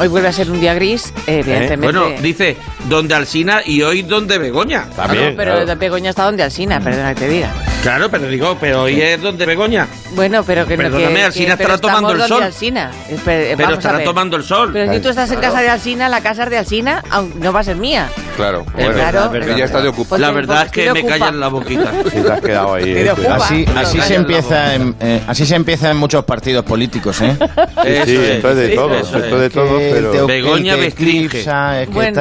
[0.00, 1.98] Hoy vuelve a ser un día gris, evidentemente.
[1.98, 2.56] Bueno, dice
[2.88, 4.88] donde Alsina y hoy donde Begoña.
[4.94, 7.52] Claro, pero Begoña está donde Alsina, perdona que te diga.
[7.82, 9.88] Claro, pero digo, pero hoy es donde Begoña.
[10.14, 12.42] Bueno, pero que Perdóname, que, Alsina que- estará pero tomando el sol.
[12.44, 14.70] Espe- Pero estará tomando el sol.
[14.72, 15.54] Pero si tú estás en Claro.
[15.54, 18.08] casa de Alsina, la casa es de Alsina, aun- no va a ser mía.
[18.36, 18.88] Claro, Es bueno,
[19.30, 20.08] verdad, ya está de ocupado.
[20.10, 21.90] Porque- La verdad es porque que me callan la boquita.
[22.10, 22.84] Sí, te has quedado ahí.
[22.86, 23.10] Eh.
[23.30, 27.34] Así, así se la empieza en, eh, así se empieza en muchos partidos políticos, ¿eh?
[27.38, 30.26] Sí, sí, esto es de todo, esto es de todo, pero...
[30.26, 32.20] Begoña eclipsa, es que Bueno.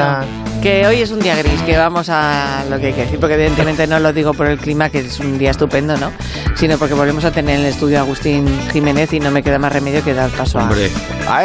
[0.62, 3.36] Que hoy es un día gris, que vamos a lo que hay que decir, porque
[3.36, 6.12] evidentemente no lo digo por el clima, que es un día estupendo, ¿no?
[6.56, 9.58] Sino porque volvemos a tener en el estudio a Agustín Jiménez y no me queda
[9.60, 10.88] más remedio que dar paso a, Hombre.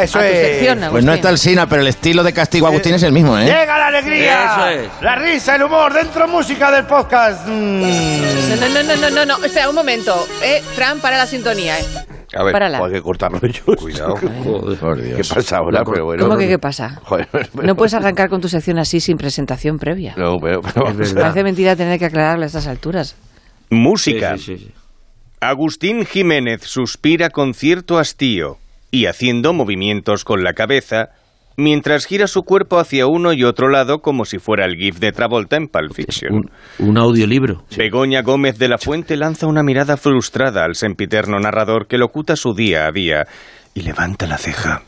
[0.01, 0.47] Eso a tu es...
[0.47, 3.37] sección, Pues no está el Sina, pero el estilo de castigo Agustín es el mismo,
[3.37, 3.45] ¿eh?
[3.45, 4.45] ¡Llega la alegría!
[4.45, 4.89] Eso es.
[5.01, 7.47] La risa, el humor, dentro música del podcast.
[7.47, 7.81] Mm.
[7.81, 10.27] No, no, no, no, no, no, espera un momento.
[10.41, 12.04] Eh, Fran, para la sintonía, eh.
[12.35, 12.79] A ver, Párala.
[12.85, 13.63] hay que cortarlo yo.
[13.79, 14.15] Cuidado.
[14.15, 15.29] Por ¿Qué Dios.
[15.33, 15.83] pasa ahora?
[15.85, 16.23] Pero bueno.
[16.25, 16.99] ¿Cómo que qué pasa?
[17.03, 17.27] Joder,
[17.63, 20.13] No puedes arrancar con tu sección así sin presentación previa.
[20.17, 21.21] No, pero, pero- Es verdad.
[21.21, 23.15] Parece mentira tener que aclararlo a estas alturas.
[23.69, 24.37] Música.
[24.37, 24.73] Sí, sí, sí, sí.
[25.41, 28.57] Agustín Jiménez suspira con cierto hastío
[28.91, 31.09] y haciendo movimientos con la cabeza
[31.57, 35.11] mientras gira su cuerpo hacia uno y otro lado como si fuera el gif de
[35.11, 36.33] Travolta en Pulp Fiction.
[36.33, 37.63] Un, un audiolibro.
[37.75, 42.53] Begoña Gómez de la Fuente lanza una mirada frustrada al sempiterno narrador que locuta su
[42.53, 43.27] día a día
[43.73, 44.83] y levanta la ceja.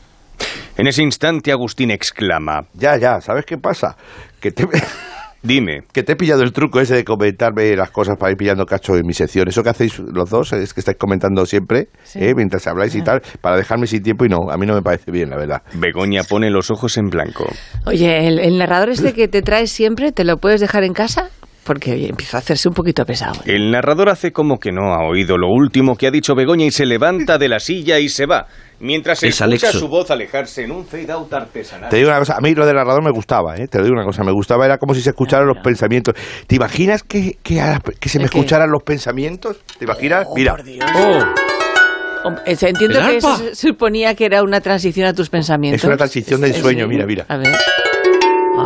[0.77, 3.97] En ese instante Agustín exclama, Ya, ya, ¿sabes qué pasa?
[4.39, 4.67] Que te,
[5.47, 8.65] dime, que te he pillado el truco ese de comentarme las cosas para ir pillando
[8.65, 9.47] cacho en mi sección.
[9.47, 12.19] Eso que hacéis los dos es que estáis comentando siempre, Sí.
[12.21, 12.33] ¿eh?
[12.35, 15.09] mientras habláis y tal, para dejarme sin tiempo y no, a mí no me parece
[15.11, 15.61] bien, la verdad.
[15.73, 17.47] Begoña pone los ojos en blanco.
[17.85, 21.29] Oye, el, el narrador este que te traes siempre, ¿te lo puedes dejar en casa?
[21.67, 23.35] Porque oye, empieza a hacerse un poquito pesado.
[23.45, 23.55] ¿eh?
[23.55, 26.71] El narrador hace como que no ha oído lo último que ha dicho Begoña y
[26.71, 28.47] se levanta de la silla y se va,
[28.79, 29.79] mientras Es escucha Alexo.
[29.79, 31.89] su voz alejarse en un fade out artesanal.
[31.89, 33.67] Te digo una cosa, a mí lo del narrador me gustaba, ¿eh?
[33.67, 36.15] te digo una cosa, me gustaba, era como si se escucharan los pensamientos.
[36.47, 38.37] ¿Te imaginas que, que, a que se me ¿El qué?
[38.39, 39.57] escucharan los pensamientos?
[39.77, 40.25] ¿Te imaginas?
[40.35, 40.55] Mira,
[40.95, 45.29] Oh, Hom- eh, Entiendo ¿El que se se suponía que era una transición a tus
[45.29, 45.81] pensamientos.
[45.81, 47.25] es una transición del sueño, mira, mira.
[47.29, 47.53] A ver.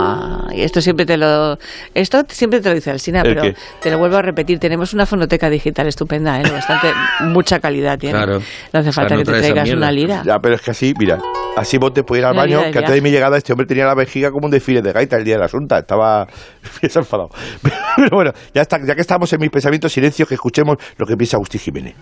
[0.02, 1.58] Ah, y esto siempre te lo
[1.94, 3.56] esto siempre te lo dice Alsina, ¿El pero qué?
[3.82, 4.60] te lo vuelvo a repetir.
[4.60, 6.44] Tenemos una fonoteca digital estupenda, ¿eh?
[6.52, 6.92] bastante
[7.26, 8.18] mucha calidad tiene.
[8.18, 8.40] Claro.
[8.74, 10.24] No hace O sea, falta no que te traigas una lira.
[10.26, 11.20] Ya, pero es que así, mira,
[11.56, 13.68] así vos te puedes ir al Una baño, que antes de mi llegada este hombre
[13.68, 16.28] tenía la vejiga como un desfile de gaita el día de la asunta, estaba
[16.82, 17.30] enfadado.
[17.96, 21.16] Pero bueno, ya, está, ya que estamos en mis pensamientos, silencio, que escuchemos lo que
[21.16, 21.96] piensa Agustín Jiménez.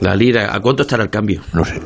[0.00, 0.54] la lira.
[0.54, 1.40] ¿A cuánto estará el cambio?
[1.52, 1.80] No sé.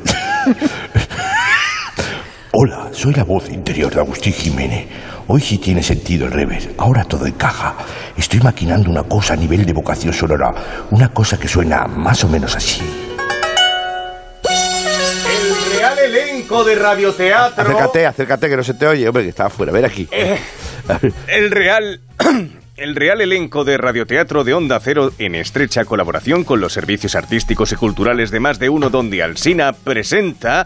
[2.52, 4.86] Hola, soy la voz interior de Agustín Jiménez.
[5.26, 6.70] Hoy sí tiene sentido el revés.
[6.78, 7.76] Ahora todo encaja.
[8.16, 10.54] Estoy maquinando una cosa a nivel de vocación sonora.
[10.90, 12.80] Una cosa que suena más o menos así.
[14.44, 17.64] El real elenco de radioteatro.
[17.64, 19.06] Acércate, acércate, que no se te oye.
[19.06, 19.70] Hombre, que está afuera.
[19.70, 20.08] Ven aquí.
[21.26, 22.00] El real.
[22.78, 27.72] El real elenco de radioteatro de Onda Cero, en estrecha colaboración con los servicios artísticos
[27.72, 30.64] y culturales de más de uno, donde Alsina presenta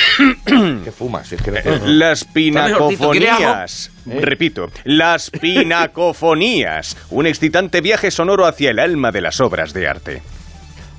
[0.84, 1.32] ¿Qué fumas?
[1.32, 3.90] Es que no- eh, las Está mejorcito, ¿quiere pinacofonías.
[4.06, 6.96] Repito, las pinacofonías.
[7.10, 10.22] Un excitante viaje sonoro hacia el alma de las obras de arte.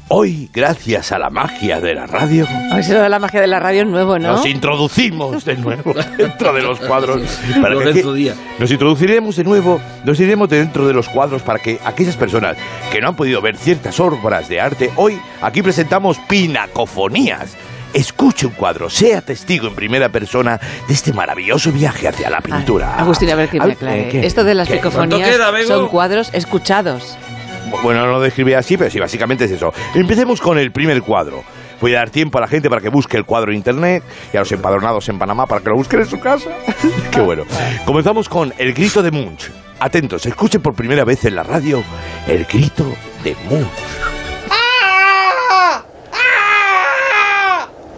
[0.09, 3.39] Hoy, gracias a la magia de la radio, A ver si lo de la magia
[3.41, 4.33] de la radio es nuevo, ¿no?
[4.33, 7.21] nos introducimos de nuevo dentro de los cuadros.
[7.61, 11.79] Para que aquí- nos introduciremos de nuevo, nos iremos dentro de los cuadros para que
[11.85, 12.57] aquellas personas
[12.91, 17.55] que no han podido ver ciertas obras de arte, hoy aquí presentamos pinacofonías.
[17.93, 22.95] Escuche un cuadro, sea testigo en primera persona de este maravilloso viaje hacia la pintura.
[22.97, 24.09] Agustín, a ver que me aclare.
[24.09, 24.25] ¿qué?
[24.25, 24.77] Esto de las ¿Qué?
[24.77, 27.15] picofonías ¿Cuánto queda, son cuadros escuchados.
[27.83, 29.73] Bueno, no lo describí así, pero sí, básicamente es eso.
[29.95, 31.43] Empecemos con el primer cuadro.
[31.81, 34.03] Voy a dar tiempo a la gente para que busque el cuadro en internet
[34.33, 36.49] y a los empadronados en Panamá para que lo busquen en su casa.
[37.11, 37.43] Qué bueno.
[37.85, 39.51] Comenzamos con El grito de Munch.
[39.79, 41.83] Atentos, escuchen por primera vez en la radio
[42.27, 42.85] el grito
[43.23, 44.12] de Munch.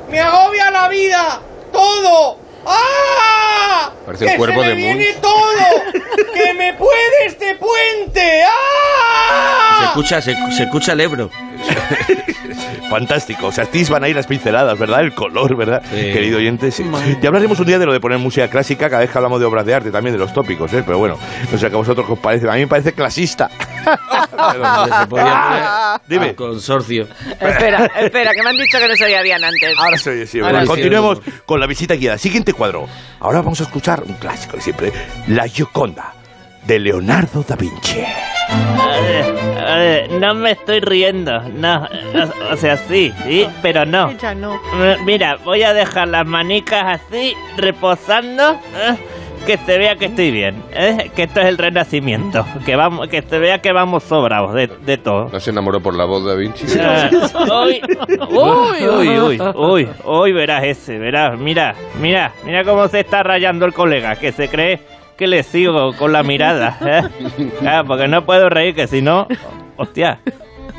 [0.09, 1.41] ¡Me agobia la vida!
[1.71, 2.37] ¡Todo!
[2.65, 3.91] ¡Ah!
[4.05, 4.97] Parece un ¡Que cuerpo se de me Munch.
[4.97, 6.33] viene todo!
[6.33, 8.43] ¡Que me puede este puente!
[8.47, 9.77] ¡Ah!
[9.79, 11.29] Se escucha, se, se escucha el Ebro.
[12.89, 13.47] Fantástico.
[13.47, 15.01] O sea, a ti van a ir las pinceladas, ¿verdad?
[15.01, 15.81] El color, ¿verdad?
[15.89, 16.85] Querido oyente, sí.
[17.21, 19.45] Ya hablaremos un día de lo de poner música clásica cada vez que hablamos de
[19.45, 20.83] obras de arte, también de los tópicos, ¿eh?
[20.85, 21.17] Pero bueno,
[21.51, 22.47] no sé que a vosotros os parece.
[22.47, 23.49] A mí me parece clasista.
[23.49, 26.25] Se podía poner Dime.
[26.29, 27.07] al consorcio.
[27.39, 29.73] Espera, espera, que me han dicho que no se oía bien antes.
[29.77, 30.67] Ahora soy sí, Ahora sí.
[30.67, 32.17] Continuemos con la visita guiada.
[32.17, 32.87] Siguiente cuadro.
[33.19, 34.91] Ahora vamos a escuchar un clásico de siempre,
[35.27, 36.13] La Gioconda,
[36.65, 38.01] de Leonardo da Vinci.
[38.49, 43.85] A ver, a ver, no me estoy riendo, no, o, o sea, sí, sí, pero
[43.85, 44.11] no.
[44.17, 44.59] Ya no.
[44.73, 48.95] M- Mira, voy a dejar las manicas así, reposando, ¿eh?
[49.45, 51.11] Que se vea que estoy bien, ¿eh?
[51.15, 54.97] que esto es el renacimiento, que vamos, que se vea que vamos sobrados de, de
[54.97, 55.29] todo.
[55.31, 56.65] ¿No se enamoró por la voz de Vinci?
[57.49, 57.81] Uy,
[58.29, 63.73] uy, uy, uy, uy, verás ese, verás, mira, mira, mira cómo se está rayando el
[63.73, 64.79] colega, que se cree
[65.17, 67.03] que le sigo con la mirada, ¿eh?
[67.59, 69.27] Claro, porque no puedo reír, que si no,
[69.77, 70.19] hostia,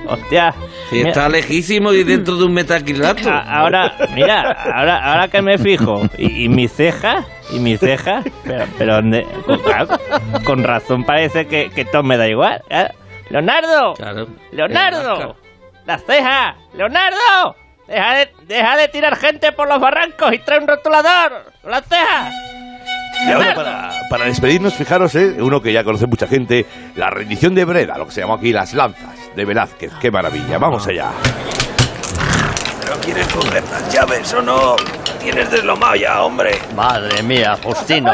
[0.12, 0.54] hostia.
[0.90, 3.28] Si Mira, está lejísimo y dentro de un metaquilato.
[3.30, 8.22] a- ahora, mira, ahora, ahora que me fijo, y, y mi ceja, y mi ceja,
[8.44, 9.26] pero, pero ¿dónde?
[9.44, 9.88] Con, claro,
[10.44, 12.88] con razón parece que, que todo me da igual, ¿eh?
[13.30, 13.94] Leonardo,
[14.52, 15.36] Leonardo,
[15.84, 17.56] las cejas, Leonardo,
[17.88, 22.32] deja de, deja de tirar gente por los barrancos y trae un rotulador, las cejas.
[23.26, 25.36] Y ahora para, para despedirnos, fijaros, ¿eh?
[25.38, 28.52] uno que ya conoce mucha gente, la rendición de Breda, lo que se llamó aquí
[28.52, 29.92] las lanzas de Velázquez.
[30.00, 30.58] ¡Qué maravilla!
[30.58, 31.10] Vamos allá.
[32.82, 34.76] ¿Pero quieres coger las llaves o no?
[35.20, 36.56] Tienes deslomado ya, hombre.
[36.76, 38.12] Madre mía, Justino.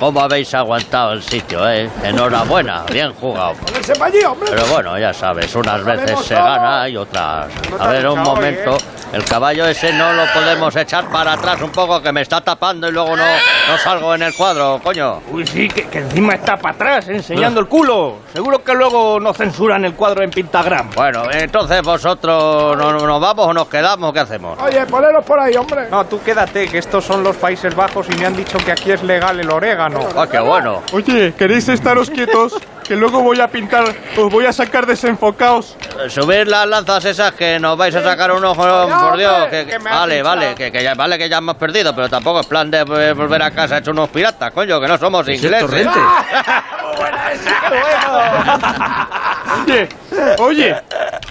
[0.00, 1.88] ¿Cómo habéis aguantado el sitio, eh?
[2.02, 3.54] Enhorabuena, bien jugado.
[3.54, 4.48] ¡Ponerse para allí, hombre!
[4.50, 7.52] Pero bueno, ya sabes, unas veces se gana y otras.
[7.78, 8.76] A ver, un momento.
[9.12, 12.88] El caballo ese no lo podemos echar para atrás un poco que me está tapando
[12.88, 13.24] y luego no,
[13.68, 15.20] no salgo en el cuadro, coño.
[15.30, 18.20] Uy, sí, que, que encima está para atrás enseñando el culo.
[18.32, 20.90] Seguro que luego nos censuran el cuadro en Pintagram.
[20.94, 24.58] Bueno, entonces vosotros ¿no- no- nos vamos o nos quedamos, ¿qué hacemos?
[24.62, 25.88] Oye, poneros por ahí, hombre.
[25.90, 28.92] No, tú quédate, que estos son los Países Bajos y me han dicho que aquí
[28.92, 30.00] es legal el orégano.
[30.16, 30.82] Ah, qué bueno.
[30.92, 32.54] Oye, ¿queréis estaros quietos?
[32.82, 33.84] Que luego voy a pintar,
[34.18, 35.76] os voy a sacar desenfocados.
[36.04, 38.62] Eh, Subir las lanzas esas que nos vais a sacar un ojo,
[39.08, 39.44] por Dios.
[39.50, 42.40] Que, que- que vale, vale, que, que ya, vale que ya hemos perdido, pero tampoco
[42.40, 45.42] es plan de eh, volver a casa hecho unos piratas, coño, que no somos Es
[45.42, 45.86] el ingleses.
[49.64, 49.88] Oye,
[50.38, 50.76] oye,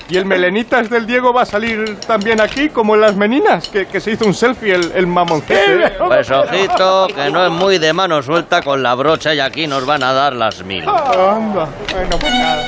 [0.09, 3.67] ¿y el melenitas del Diego va a salir también aquí, como en las meninas?
[3.69, 5.85] Que, que se hizo un selfie el, el mamoncete.
[5.85, 5.93] ¿eh?
[5.97, 9.85] Pues ojito, que no es muy de mano suelta con la brocha y aquí nos
[9.85, 10.81] van a dar las mil.
[10.87, 12.63] Anda, bueno, pues nada.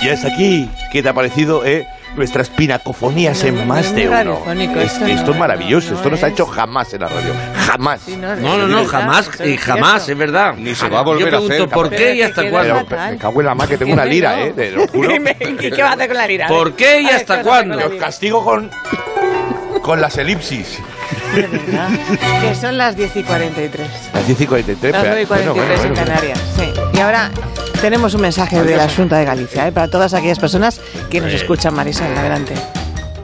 [0.00, 1.86] Y hasta aquí, ¿qué te ha parecido, eh?
[2.16, 4.38] Nuestras pinacofonías en más de uno.
[4.80, 7.32] Es- esto es maravilloso, no esto no se ha hecho jamás en la radio.
[7.66, 8.06] Jamás.
[8.08, 10.54] No, no, no, jamás, y jamás, es verdad.
[10.58, 12.86] Ni se va a volver Yo a hacer, pregunto, ¿por qué y hasta Pero cuándo?
[13.10, 14.52] me cago en la mar que tengo una lira, ¿eh?
[14.54, 15.10] Te lo juro.
[15.60, 16.46] ¿Y qué va a hacer con la lira?
[16.48, 17.74] ¿Por qué y A ver, hasta ¿qué vas a hacer cuándo?
[17.74, 18.04] con la Os lira?
[18.06, 18.70] castigo con,
[19.82, 20.78] con las elipsis.
[21.34, 21.88] De verdad.
[22.42, 23.88] Que son las 10 y 43.
[24.12, 24.92] Las 10 y 43.
[24.92, 25.94] Las 9 y pero- 43 bueno, bueno, en bueno.
[26.06, 26.40] Canarias.
[26.58, 26.72] Sí.
[26.94, 27.30] Y ahora
[27.82, 29.72] tenemos un mensaje de la Junta de Galicia ¿eh?
[29.72, 32.16] para todas aquellas personas que nos escuchan, Marisol.
[32.16, 32.54] Adelante.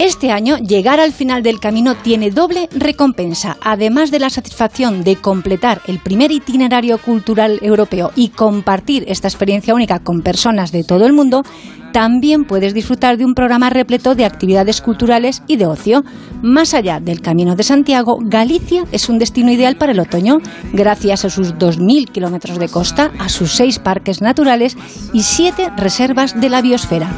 [0.01, 3.57] Este año, llegar al final del camino tiene doble recompensa.
[3.61, 9.75] Además de la satisfacción de completar el primer itinerario cultural europeo y compartir esta experiencia
[9.75, 11.45] única con personas de todo el mundo,
[11.93, 16.05] también puedes disfrutar de un programa repleto de actividades culturales y de ocio.
[16.43, 20.39] Más allá del Camino de Santiago, Galicia es un destino ideal para el otoño,
[20.73, 24.77] gracias a sus 2.000 kilómetros de costa, a sus seis parques naturales
[25.13, 27.11] y siete reservas de la biosfera.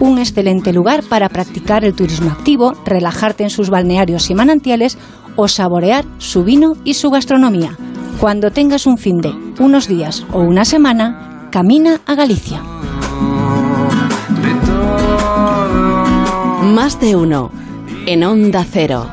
[0.00, 4.98] Un excelente lugar para practicar el turismo activo, relajarte en sus balnearios y manantiales
[5.36, 7.76] o saborear su vino y su gastronomía.
[8.20, 12.75] Cuando tengas un fin de unos días o una semana, camina a Galicia.
[16.76, 17.50] Más de uno.
[18.04, 19.10] En Onda Cero.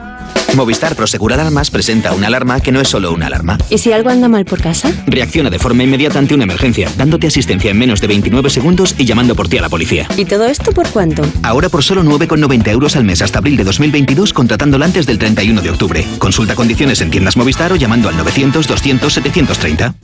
[0.53, 3.57] Movistar Prosegur Alarmas presenta una alarma que no es solo una alarma.
[3.69, 4.91] ¿Y si algo anda mal por casa?
[5.07, 9.05] Reacciona de forma inmediata ante una emergencia, dándote asistencia en menos de 29 segundos y
[9.05, 10.09] llamando por ti a la policía.
[10.17, 11.23] ¿Y todo esto por cuánto?
[11.41, 15.61] Ahora por solo 9,90 euros al mes hasta abril de 2022 contratándola antes del 31
[15.61, 16.05] de octubre.
[16.19, 19.95] Consulta condiciones en tiendas Movistar o llamando al 900 200 730.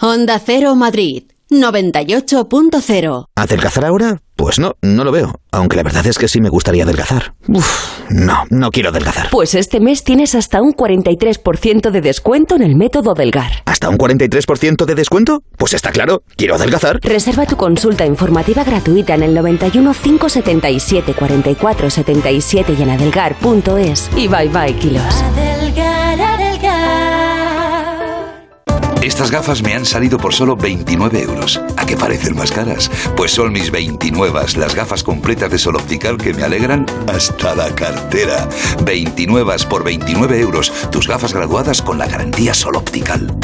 [0.00, 1.31] Onda Cero Madrid.
[1.60, 3.26] 98.0.
[3.36, 4.20] ¿Adelgazar ahora?
[4.36, 5.40] Pues no, no lo veo.
[5.52, 7.34] Aunque la verdad es que sí me gustaría adelgazar.
[7.48, 9.28] Uf, no, no quiero adelgazar.
[9.30, 13.62] Pues este mes tienes hasta un 43% de descuento en el método Delgar.
[13.66, 15.42] ¿Hasta un 43% de descuento?
[15.58, 16.98] Pues está claro, quiero adelgazar.
[17.02, 24.10] Reserva tu consulta informativa gratuita en el 91 577 44 77 y en adelgar.es.
[24.16, 25.04] Y bye bye kilos.
[25.22, 26.71] Adelgar, adelgar.
[29.02, 31.60] Estas gafas me han salido por solo 29 euros.
[31.76, 32.88] ¿A qué parecen más caras?
[33.16, 37.74] Pues son mis 29, las gafas completas de Sol Optical que me alegran hasta la
[37.74, 38.48] cartera.
[38.84, 40.72] 29 por 29 euros.
[40.92, 43.34] Tus gafas graduadas con la garantía Sol Optical.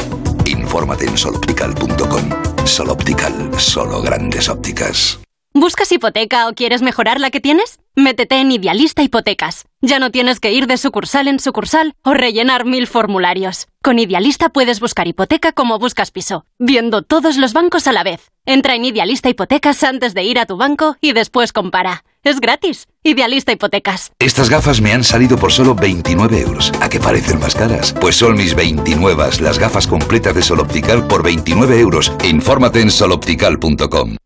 [0.47, 2.31] Infórmate en soloptical.com.
[2.65, 5.19] Sol Optical, solo grandes ópticas.
[5.61, 7.81] ¿Buscas hipoteca o quieres mejorar la que tienes?
[7.97, 9.65] Métete en Idealista Hipotecas.
[9.81, 13.67] Ya no tienes que ir de sucursal en sucursal o rellenar mil formularios.
[13.83, 18.31] Con Idealista puedes buscar hipoteca como buscas piso, viendo todos los bancos a la vez.
[18.47, 22.05] Entra en Idealista Hipotecas antes de ir a tu banco y después compara.
[22.23, 22.87] Es gratis.
[23.03, 24.13] Idealista Hipotecas.
[24.21, 26.73] Estas gafas me han salido por solo 29 euros.
[26.81, 27.93] ¿A qué parecen más caras?
[28.01, 32.13] Pues son mis 29, las gafas completas de Sol Optical por 29 euros.
[32.23, 34.19] Infórmate en soloptical.com.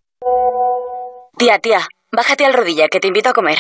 [1.43, 1.81] Tía, tía,
[2.13, 3.59] bájate al rodilla que te invito a comer.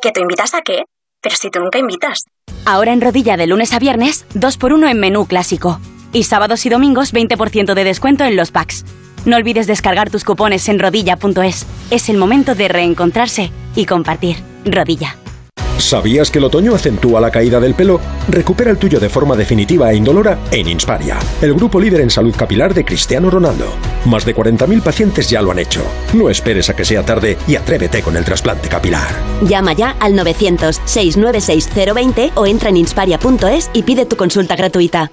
[0.00, 0.84] ¿Que te invitas a qué?
[1.20, 2.24] Pero si tú nunca invitas.
[2.64, 5.78] Ahora en rodilla de lunes a viernes, 2x1 en menú clásico.
[6.14, 8.86] Y sábados y domingos, 20% de descuento en los packs.
[9.26, 11.66] No olvides descargar tus cupones en rodilla.es.
[11.90, 14.38] Es el momento de reencontrarse y compartir.
[14.64, 15.18] Rodilla.
[15.82, 18.00] ¿Sabías que el otoño acentúa la caída del pelo?
[18.28, 22.32] Recupera el tuyo de forma definitiva e indolora en Insparia, el grupo líder en salud
[22.36, 23.64] capilar de Cristiano Ronaldo.
[24.06, 25.82] Más de 40.000 pacientes ya lo han hecho.
[26.14, 29.10] No esperes a que sea tarde y atrévete con el trasplante capilar.
[29.42, 35.10] Llama ya al 900-696-020 o entra en insparia.es y pide tu consulta gratuita.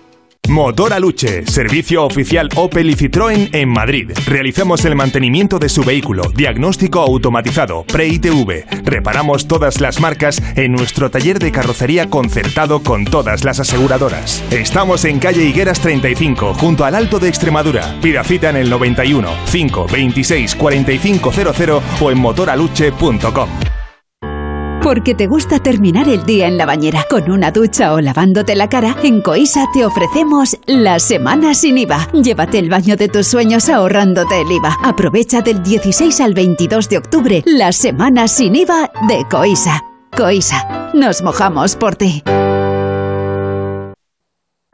[0.49, 4.12] Motor Aluche, servicio oficial Opel y Citroën en Madrid.
[4.25, 8.65] Realizamos el mantenimiento de su vehículo, diagnóstico automatizado, pre-ITV.
[8.84, 14.43] Reparamos todas las marcas en nuestro taller de carrocería concertado con todas las aseguradoras.
[14.49, 17.95] Estamos en calle Higueras 35, junto al Alto de Extremadura.
[18.02, 23.49] Pida cita en el 91 5 26 4500 o en motoraluche.com.
[24.84, 28.70] Porque te gusta terminar el día en la bañera con una ducha o lavándote la
[28.70, 32.08] cara, en Coisa te ofrecemos la semana sin IVA.
[32.13, 34.78] Llévate el baño de tus sueños ahorrándote el IVA.
[34.84, 39.84] Aprovecha del 16 al 22 de octubre la semana sin IVA de Coisa.
[40.15, 42.24] Coisa, nos mojamos por ti.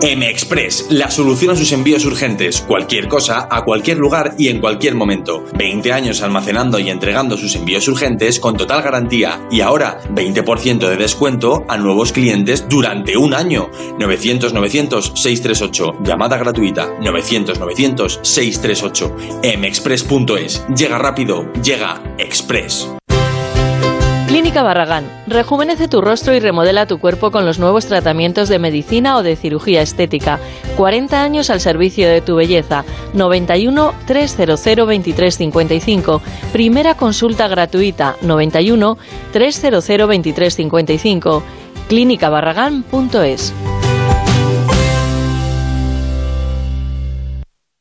[0.01, 2.59] M-Express, la solución a sus envíos urgentes.
[2.59, 5.45] Cualquier cosa, a cualquier lugar y en cualquier momento.
[5.57, 9.47] 20 años almacenando y entregando sus envíos urgentes con total garantía.
[9.49, 13.71] Y ahora, 20% de descuento a nuevos clientes durante un año.
[13.97, 16.03] 900-900-638.
[16.03, 16.89] Llamada gratuita.
[16.99, 19.57] 900-900-638.
[19.57, 20.65] mexpress.es.
[20.75, 22.89] Llega rápido, llega Express.
[24.35, 25.09] Clínica Barragán.
[25.27, 29.37] Rejuvenece tu rostro y remodela tu cuerpo con los nuevos tratamientos de medicina o de
[29.37, 30.41] cirugía estética.
[30.75, 32.83] 40 años al servicio de tu belleza.
[33.13, 36.21] 91 300 2355.
[36.51, 38.17] Primera consulta gratuita.
[38.23, 38.97] 91
[39.31, 41.43] 300 2355.
[41.87, 43.53] clínicabarragán.es.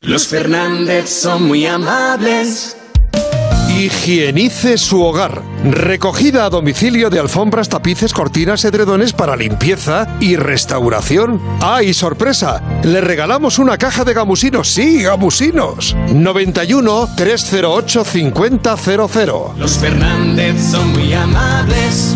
[0.02, 2.76] Los Fernández son muy amables.
[3.76, 5.42] Higienice su hogar.
[5.64, 11.40] Recogida a domicilio de alfombras, tapices, cortinas, edredones para limpieza y restauración.
[11.60, 12.62] ¡Ay, sorpresa!
[12.84, 14.68] Le regalamos una caja de gamusinos.
[14.68, 15.96] Sí, gamusinos.
[16.12, 19.30] 91 308 5000.
[19.58, 22.14] Los Fernández son muy amables.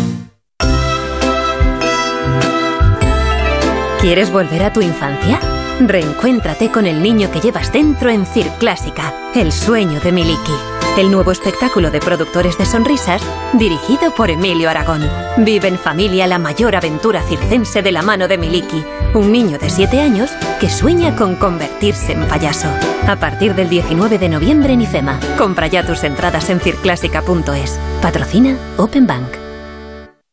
[3.99, 5.41] ¿Quieres volver a tu infancia?
[5.79, 10.53] Reencuéntrate con el niño que llevas dentro en Circlásica, el sueño de Miliki
[10.99, 13.21] el nuevo espectáculo de productores de sonrisas
[13.53, 15.01] dirigido por Emilio Aragón.
[15.37, 19.69] Vive en familia la mayor aventura circense de la mano de Miliki, un niño de
[19.69, 22.67] 7 años que sueña con convertirse en payaso.
[23.07, 25.19] A partir del 19 de noviembre en IFEMA.
[25.37, 27.79] Compra ya tus entradas en circlásica.es.
[28.01, 29.48] Patrocina Open Bank.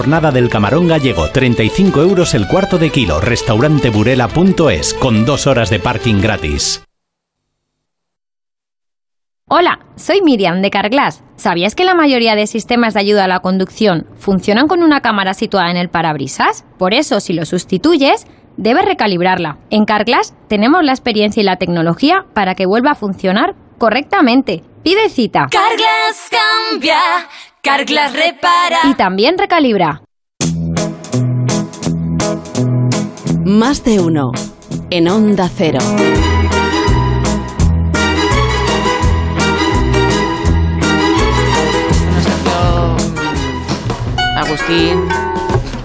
[0.00, 5.78] jornada del camarón gallego, 35 euros el cuarto de kilo, restauranteburela.es, con dos horas de
[5.78, 6.82] parking gratis.
[9.46, 11.22] Hola, soy Miriam de Carglass.
[11.36, 15.34] ¿Sabías que la mayoría de sistemas de ayuda a la conducción funcionan con una cámara
[15.34, 16.64] situada en el parabrisas?
[16.78, 18.26] Por eso, si lo sustituyes,
[18.56, 19.58] debes recalibrarla.
[19.68, 24.64] En Carglass tenemos la experiencia y la tecnología para que vuelva a funcionar correctamente.
[24.82, 25.48] Pide cita.
[25.50, 26.96] Carglass cambia,
[27.62, 28.78] Carglass repara.
[28.84, 30.02] Y también recalibra.
[33.44, 34.32] Más de uno.
[34.90, 35.78] En Onda Cero.
[44.36, 45.08] Agustín.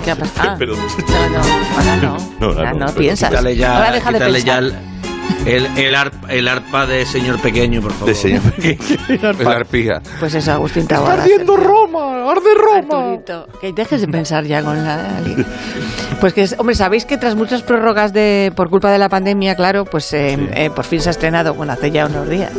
[0.04, 0.52] ¿Qué ha pasado?
[0.52, 2.80] Ah, No, no, ahora no.
[2.80, 3.34] No, ah, piensas.
[3.34, 4.42] Ahora deja de pensar.
[4.44, 4.76] Ya el
[5.46, 8.08] el, el, arpa, el arpa de señor pequeño, por favor.
[8.10, 8.42] De señor
[9.40, 10.02] La arpija.
[10.20, 11.24] Pues eso, Agustín Está Taboada.
[11.24, 13.00] ardiendo Roma, arde Roma.
[13.12, 15.08] Arturito, que dejes de pensar ya con la...
[16.20, 19.56] Pues que, es- hombre, sabéis que tras muchas prórrogas de por culpa de la pandemia,
[19.56, 22.52] claro, pues eh, eh, por fin se ha estrenado, bueno, hace ya unos días,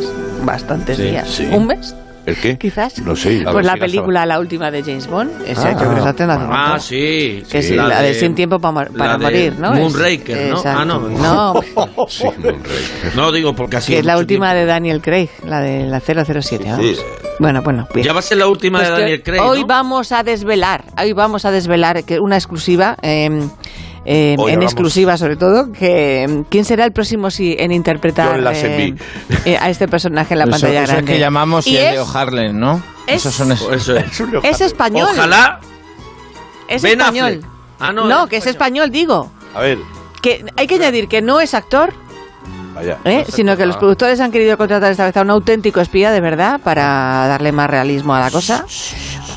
[0.43, 1.47] bastantes Sí, días, sí.
[1.51, 1.95] un mes,
[2.27, 2.57] ¿El qué?
[2.57, 2.99] quizás.
[2.99, 3.43] No sé.
[3.51, 5.71] Pues la si película, la última de James Bond, esa Ah.
[5.71, 7.43] yo creo que Ah, sí.
[7.49, 9.73] Que sí, sí, la, de Sin Tiempo pa para la de Morir, ¿no?
[9.73, 10.57] Es- Moonraker, ¿no?
[10.57, 10.79] Exacto.
[10.81, 10.99] Ah, no.
[11.09, 13.15] No, Sí, Moonraker.
[13.15, 13.93] No, digo porque así.
[13.93, 16.65] que es la última de Daniel Craig, la de la 007.
[16.67, 16.85] vamos.
[16.85, 16.97] Sí.
[17.39, 18.05] Bueno, bueno, bien.
[18.05, 19.41] Ya va a ser la última Pues de Daniel Craig.
[19.41, 19.67] Hoy ¿no?
[19.67, 23.29] vamos a desvelar, hoy vamos a desvelar que una exclusiva, eh,
[24.09, 28.95] eh, en hablamos- exclusiva sobre todo, que quién será el próximo si, en interpretar eh,
[29.45, 31.11] eh, a este personaje en la Eso, pantalla eso grande.
[31.11, 32.81] es que llamamos Y y es Leo Harlem, ¿no?
[33.05, 33.71] es- Esos son esos.
[33.73, 34.05] Eso es.
[34.43, 35.09] Es español.
[35.11, 35.59] Ojalá.
[36.69, 37.25] Es Ben español.
[37.33, 37.45] Affleck.
[37.79, 39.29] Ah, no, no, es que es español, digo.
[39.53, 39.77] A ver,
[40.21, 41.93] Que hay que añadir que no es actor,
[42.73, 42.97] vaya.
[43.05, 43.25] ¿eh?
[43.29, 46.59] sino que los productores han querido contratar esta vez a un auténtico espía de verdad
[46.63, 48.65] para darle más realismo a la cosa.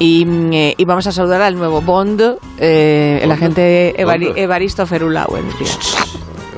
[0.00, 4.32] Y, mm, eh, y vamos a saludar al nuevo Bond, eh, el agente Evari-.
[4.34, 5.26] Evaristo Ferula.
[5.26, 5.78] Buenos días.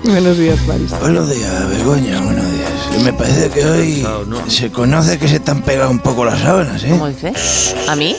[0.05, 0.97] Buenos días, Evaristo.
[1.01, 3.03] Buenos días, Begoña, buenos días.
[3.05, 4.07] Me parece que hoy
[4.47, 6.90] se conoce que se te han pegado un poco las sábanas, ¿eh?
[6.90, 7.32] ¿Cómo dice?
[7.88, 8.16] ¿A mí?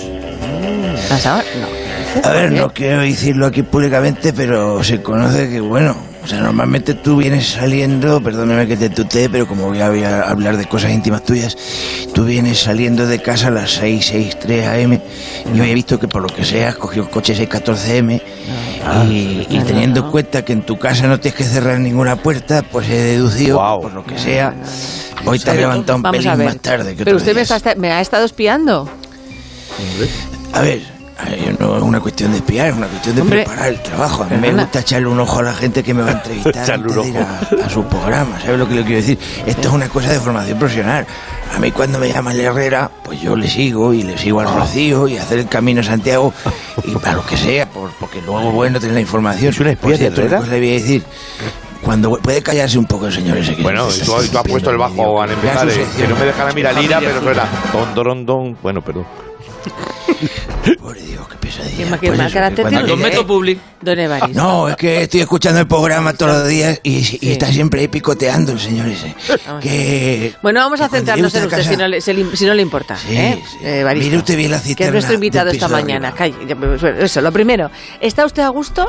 [1.09, 1.45] ¿La sábana?
[1.59, 2.29] No.
[2.29, 6.93] A ver, no quiero decirlo aquí públicamente, pero se conoce que, bueno, o sea, normalmente
[6.93, 10.65] tú vienes saliendo, perdóname que te tutee, pero como voy a, voy a hablar de
[10.65, 11.57] cosas íntimas tuyas,
[12.13, 15.01] tú vienes saliendo de casa a las 6, 6, 3 AM,
[15.53, 17.97] y hoy he visto que por lo que sea has cogido el coche 6, 14
[17.97, 18.21] M,
[19.09, 22.61] y, y teniendo en cuenta que en tu casa no tienes que cerrar ninguna puerta,
[22.61, 24.55] pues he deducido, por lo que sea,
[25.25, 27.99] hoy te has levantado un pelín más tarde que Pero usted me, está, me ha
[27.99, 28.89] estado espiando.
[30.53, 30.81] A ver,
[31.59, 34.23] no es una cuestión de espiar, es una cuestión de Hombre, preparar el trabajo.
[34.23, 36.71] A mí me gusta echarle un ojo a la gente que me va a entrevistar
[36.71, 38.39] antes de ir a, a su programa.
[38.41, 39.17] ¿Sabes lo que le quiero decir?
[39.45, 41.05] Esto es una cosa de formación profesional.
[41.55, 44.53] A mí cuando me llama el Herrera, pues yo le sigo y le sigo al
[44.53, 46.33] Rocío y hacer el camino a Santiago
[46.83, 49.53] y para lo que sea, por- porque luego bueno tener la información.
[49.53, 50.37] ¿Es un espía de una Herrera?
[50.39, 51.03] cosa le voy a decir.
[51.83, 54.77] Cuando puede callarse un poco el señor ese que Bueno, y tú, has puesto el
[54.77, 57.43] bajo al empezar, eh, que no me dejan a mirar lira, pero suena
[57.73, 58.57] don, don, don.
[58.63, 59.05] Bueno, perdón.
[60.79, 61.77] Pobre Dios, qué pesadilla.
[61.77, 63.59] ¿Qué, ma- qué Pues carácter tiene llegue- usted, Meto public.
[63.81, 64.41] Don Evaristo.
[64.41, 67.87] No, es que estoy escuchando el programa todos los días y, y está siempre ahí
[67.89, 69.13] picoteando el señor ese.
[69.61, 72.95] Que, Bueno, vamos a centrarnos en usted si no, le, si no le importa.
[72.95, 73.43] Sí, ¿eh?
[73.49, 73.57] sí.
[73.61, 76.13] Eh, Mire usted bien la Que es nuestro invitado esta mañana.
[76.13, 77.69] Calle, ya, pues, Eso, lo primero.
[77.99, 78.87] ¿Está usted a gusto?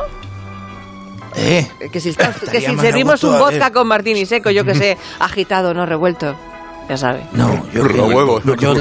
[1.37, 1.67] ¿Eh?
[1.91, 4.77] Que si, está- que si más servimos gusto, un vodka con martini seco, yo que
[4.77, 6.37] sé, agitado, no revuelto.
[6.89, 7.23] Ya sabe.
[7.33, 8.75] No, yo Los huevos, no, yo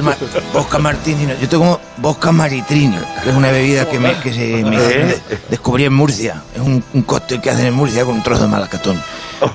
[0.54, 4.62] vodka martini, no, yo tengo vodka maritrini, que es una bebida que, me, que se
[4.64, 5.06] me ¿Eh?
[5.06, 6.42] de- descubrí en Murcia.
[6.54, 9.02] Es un, un cóctel que hacen en Murcia con un trozo de malacatón.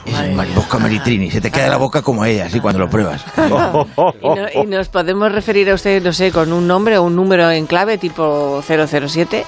[0.06, 1.30] Es el mar- vodka maritrini.
[1.30, 3.22] Se te queda la boca como ella, así cuando lo pruebas.
[3.36, 7.14] Y, no- y nos podemos referir a usted, no sé, con un nombre o un
[7.16, 9.44] número en clave tipo 007.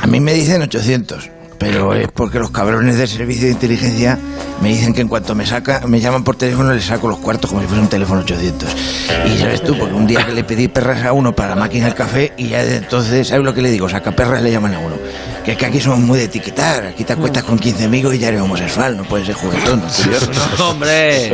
[0.00, 1.28] A mí me dicen 800,
[1.58, 4.18] pero es porque los cabrones del servicio de inteligencia
[4.62, 7.50] me dicen que en cuanto me saca, me llaman por teléfono les saco los cuartos
[7.50, 8.68] como si fuese un teléfono 800.
[9.26, 11.86] Y sabes tú, porque un día que le pedí perras a uno para la máquina
[11.86, 13.88] del café y ya entonces, ¿sabes lo que le digo?
[13.88, 14.96] Saca perras le llaman a uno.
[15.44, 18.18] Que es que aquí somos muy de etiquetar, aquí te acuestas con 15 amigos y
[18.18, 19.80] ya eres homosexual, no puedes ser juguetón.
[19.80, 19.86] ¿no?
[20.58, 20.70] ¿no?
[20.70, 21.26] Hombre.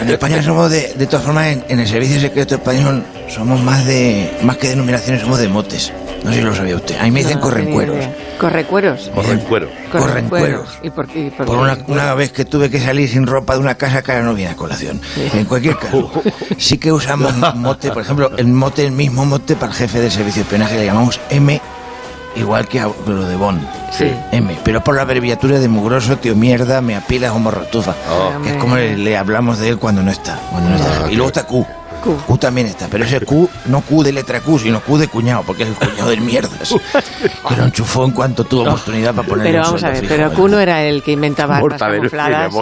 [0.00, 3.84] En España somos de, de todas formas, en, en el servicio secreto español somos más
[3.84, 5.92] de, más que denominaciones, somos de motes.
[6.22, 6.98] No sé si lo sabía usted.
[6.98, 8.04] A mí me dicen No, correncueros.
[8.38, 9.10] ¿Correcueros?
[9.14, 9.68] Correncuero.
[9.90, 10.68] Correncueros.
[10.82, 11.26] ¿Y por qué?
[11.26, 11.62] y por Por qué?
[11.62, 14.34] una, una vez que tuve que salir sin ropa de una casa que ahora no
[14.34, 15.00] viene a colación.
[15.16, 16.10] En cualquier caso,
[16.58, 20.10] sí que usamos mote, por ejemplo, el mote, el mismo mote para el jefe del
[20.10, 21.60] servicio de espionaje le llamamos M,
[22.36, 23.60] igual que a lo de Bond.
[23.90, 24.12] Sí.
[24.32, 27.94] M, pero por la abreviatura de mugroso, tío mierda, me apilas o morrotufa.
[28.42, 30.38] que es como le, le hablamos de él cuando no está.
[30.50, 31.10] Cuando no está.
[31.10, 31.66] Y luego está Q.
[32.26, 32.38] Q.
[32.38, 35.64] también está, pero ese Q, no Q de letra Q, sino Q de cuñado, porque
[35.64, 36.74] es el cuñado del mierdas.
[37.56, 40.24] Lo enchufó en cuanto tuvo oportunidad para ponerle Pero un vamos a ver, fijo, pero
[40.28, 40.36] ¿vale?
[40.36, 42.54] Q no era el que inventaba armas camufladas.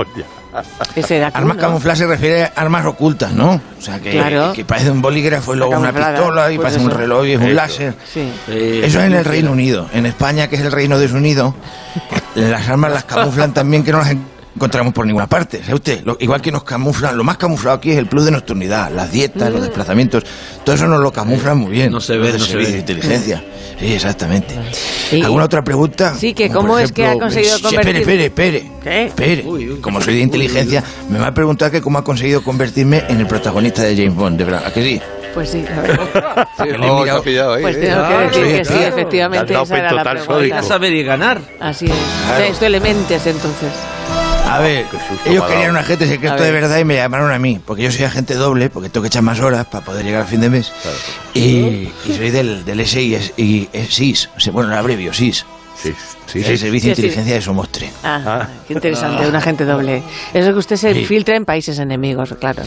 [0.94, 1.62] Ese era Armas ¿no?
[1.62, 3.61] camufladas se refiere a armas ocultas, ¿no?
[3.78, 4.52] O sea, que, Claro.
[4.52, 7.38] que parece un bolígrafo y luego una pistola y pues parece un reloj y es
[7.38, 7.54] un Eso.
[7.54, 7.94] láser.
[8.12, 8.32] Sí.
[8.48, 9.88] Eso es en el Reino Unido.
[9.92, 11.54] En España, que es el reino desunido,
[12.34, 14.14] las armas las camuflan también que no las
[14.57, 15.61] encontramos por ninguna parte.
[15.62, 16.00] ¿Sabe usted?
[16.04, 19.12] Lo- igual que nos camuflan, lo más camuflado aquí es el plus de nocturnidad, las
[19.12, 19.52] dietas, Mm.
[19.52, 20.24] los desplazamientos,
[20.64, 21.92] todo eso nos lo camuflan muy bien.
[21.92, 22.66] No se ve, no se ve.
[22.66, 23.44] de inteligencia.
[23.78, 24.54] Sí, exactamente.
[25.12, 26.14] Y- ¿Alguna otra pregunta?
[26.18, 28.70] Sí, que Como cómo es que ha conseguido sí, convertir- Espere, espere, espere.
[28.82, 29.04] ¿Qué?
[29.07, 29.80] Espere.
[29.80, 33.26] Como soy de inteligencia, me va a preguntar que cómo ha conseguido convertirme en el
[33.26, 34.62] protagonista de James Bond, de verdad.
[34.66, 35.00] ¿A que sí?
[35.34, 36.48] Pues sí, la verdad.
[36.57, 37.80] Sí, oh, pillado ahí, Pues eh.
[37.80, 38.86] tengo que Ah, decir que sí, claro.
[38.86, 40.59] efectivamente, esa era la total pregunta.
[40.59, 41.40] A saber y ganar.
[41.61, 41.92] Así es.
[42.26, 42.44] Claro.
[42.44, 43.68] Esto elementes, entonces.
[44.47, 44.86] A ver,
[45.26, 48.05] ellos querían un agente secreto de verdad y me llamaron a mí, porque yo soy
[48.05, 50.72] agente doble, porque tengo que echar más horas para poder llegar a fin de mes.
[51.34, 55.44] Y, y soy del, del SIS, y, SIS, o sea, bueno, el abrevio, SIS.
[56.27, 56.64] Sí, sí, el sí.
[56.64, 57.01] Servicio de Sí.
[57.03, 57.91] Inteligencia de Somostre.
[58.05, 60.03] Ah, qué interesante, un agente doble.
[60.35, 61.01] Eso es que usted se Sí.
[61.01, 62.62] infiltra en países enemigos, claro.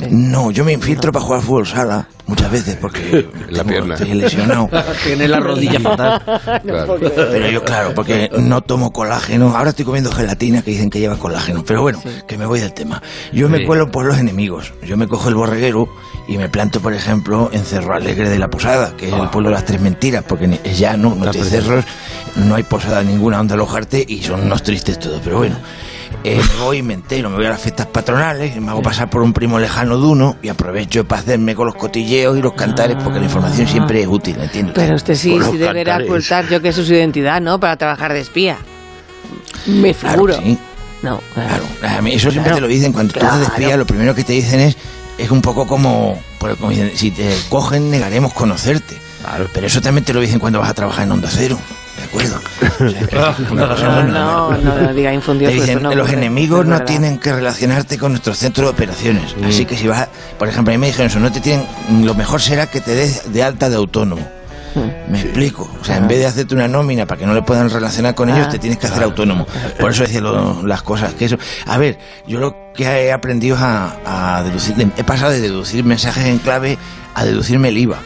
[0.00, 0.08] ¿no?
[0.10, 3.94] No, yo me infiltro para jugar fútbol sala muchas veces porque La tengo- pierna.
[3.94, 4.68] estoy lesionado.
[5.04, 6.22] Tiene la rodilla fatal.
[6.68, 6.96] Claro.
[7.00, 9.56] Pero yo, claro, porque no tomo colágeno.
[9.56, 11.64] Ahora estoy comiendo gelatina que dicen que lleva colágeno.
[11.66, 13.02] Pero bueno, que me voy del tema.
[13.32, 14.72] Yo me cuelo por los enemigos.
[14.86, 15.88] Yo me cojo el borreguero
[16.26, 19.48] y me planto, por ejemplo, en Cerro Alegre de la Posada, que es el pueblo
[19.50, 21.84] de las tres mentiras, porque es llano, no tiene cerros,
[22.36, 25.20] no hay posada ninguna donde alojarte y son unos tristes todos.
[25.22, 25.56] Pero bueno.
[26.24, 29.10] Eh, me voy y me entero, me voy a las fiestas patronales, me hago pasar
[29.10, 32.54] por un primo lejano de uno y aprovecho para hacerme con los cotilleos y los
[32.54, 34.74] cantares porque la información siempre es útil, ¿entiendes?
[34.74, 36.08] Pero usted sí, sí deberá cantares.
[36.08, 37.60] ocultar yo que eso es su identidad, ¿no?
[37.60, 38.56] Para trabajar de espía.
[39.66, 40.34] Me Claro, figuro.
[40.42, 40.58] sí.
[41.02, 41.64] No, Claro,
[41.98, 42.56] a mí eso siempre Claro.
[42.56, 42.92] te lo dicen.
[42.92, 43.52] Cuando tú haces Claro.
[43.54, 44.76] espía, lo primero que te dicen es,
[45.18, 48.96] es un poco como, pues, como si te cogen, negaremos conocerte.
[49.52, 51.58] Pero eso también te lo dicen cuando vas a trabajar en Onda Cero.
[51.98, 52.40] ¿De acuerdo?
[52.60, 55.50] O sea, que es una cosa no, no, no diga infundido.
[55.50, 59.34] Te dicen, no los enemigos no tienen que relacionarte con nuestro centro de operaciones.
[59.44, 61.66] Así que si vas, a- por ejemplo, a mí me dijeron eso, no te tienen,
[62.04, 64.26] lo mejor será que te des de alta de autónomo.
[65.10, 65.68] Me explico.
[65.80, 68.28] O sea, en vez de hacerte una nómina para que no le puedan relacionar con
[68.28, 68.50] ellos, Ah.
[68.50, 69.44] te tienes que hacer autónomo.
[69.80, 71.36] Por eso decía lo- las cosas que eso.
[71.66, 75.82] A ver, yo lo que he aprendido es a, a deducir, he pasado de deducir
[75.84, 76.78] mensajes en clave
[77.14, 77.98] a deducirme el IVA.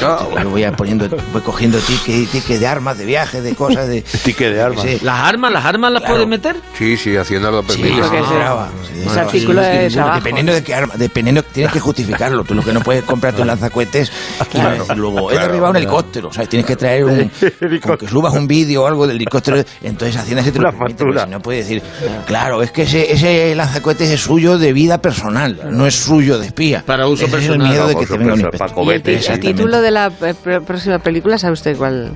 [0.00, 4.02] Yo voy a poniendo, voy cogiendo tickets, tickets de armas, de viajes, de cosas, de
[4.24, 4.82] Ticket de armas.
[4.82, 4.98] Sí.
[5.02, 6.14] ¿Las armas, las armas las Claro.
[6.14, 6.56] puedes meter?
[6.76, 7.88] Sí, sí, Hacienda lo permite.
[7.88, 7.94] sí.
[8.28, 8.68] se graba.
[8.86, 10.16] Sí, Ese sí, artículo sí, de sí, trabajo.
[10.18, 12.44] Dependiendo de qué arma, dependiendo, tienes que justificarlo.
[12.44, 14.10] Tú lo que no puedes comprarte un lanzacohetes
[14.40, 14.78] y Claro.
[14.78, 15.78] decir luego, he Claro, derribado un claro.
[15.78, 16.28] helicóptero.
[16.28, 17.30] O sea, tienes que traer un.
[17.82, 19.62] con que subas un vídeo o algo del helicóptero.
[19.82, 21.04] Entonces Hacienda se te lo Una permite.
[21.04, 21.82] pero si no puedes decir,
[22.26, 26.46] claro, es que ese, ese lanzacohetes es suyo de vida personal, no es suyo de
[26.46, 26.82] espía.
[26.86, 27.60] Para uso Ese personal.
[27.60, 28.40] Es el miedo de Para que te venga un.
[28.40, 29.77] ¿Y el.
[29.78, 32.12] Título de la eh, pr- próxima película, sabe usted cuál,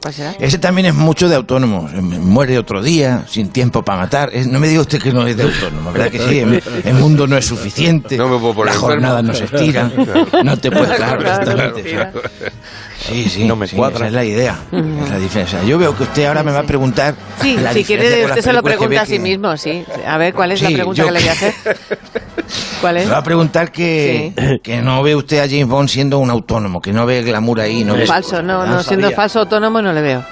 [0.00, 0.34] cuál será?
[0.38, 1.92] Ese también es mucho de autónomos.
[1.92, 4.30] Eh, Muere otro día, sin tiempo para matar.
[4.32, 6.38] Es- no me diga usted que no es de autónomo, ¿verdad que sí?
[6.40, 8.16] El, el mundo no es suficiente.
[8.16, 9.40] No me puedo poner Las jornadas enfermo.
[9.40, 10.44] no se estiran.
[10.44, 11.90] No te puedes, claro, Claro, exactamente.
[11.90, 12.22] claro.
[13.06, 13.96] Sí, sí, No me sí, cuadra.
[13.96, 14.56] esa es la idea.
[14.72, 15.62] Es la diferencia.
[15.64, 17.14] Yo veo que usted ahora me va a preguntar.
[17.40, 19.84] Sí, la si quiere, usted se lo pregunta a sí que- mismo, sí.
[20.06, 21.54] A ver, ¿cuál es la pregunta yo- que le voy a hacer?
[22.80, 23.06] ¿Cuál es?
[23.06, 26.80] Me va a preguntar que, que no ve usted a James Bond siendo un autónomo,
[26.80, 27.84] que no ve glamour ahí.
[27.84, 30.24] No ve Falso, no, Ah, no, siendo falso autónomo no le veo.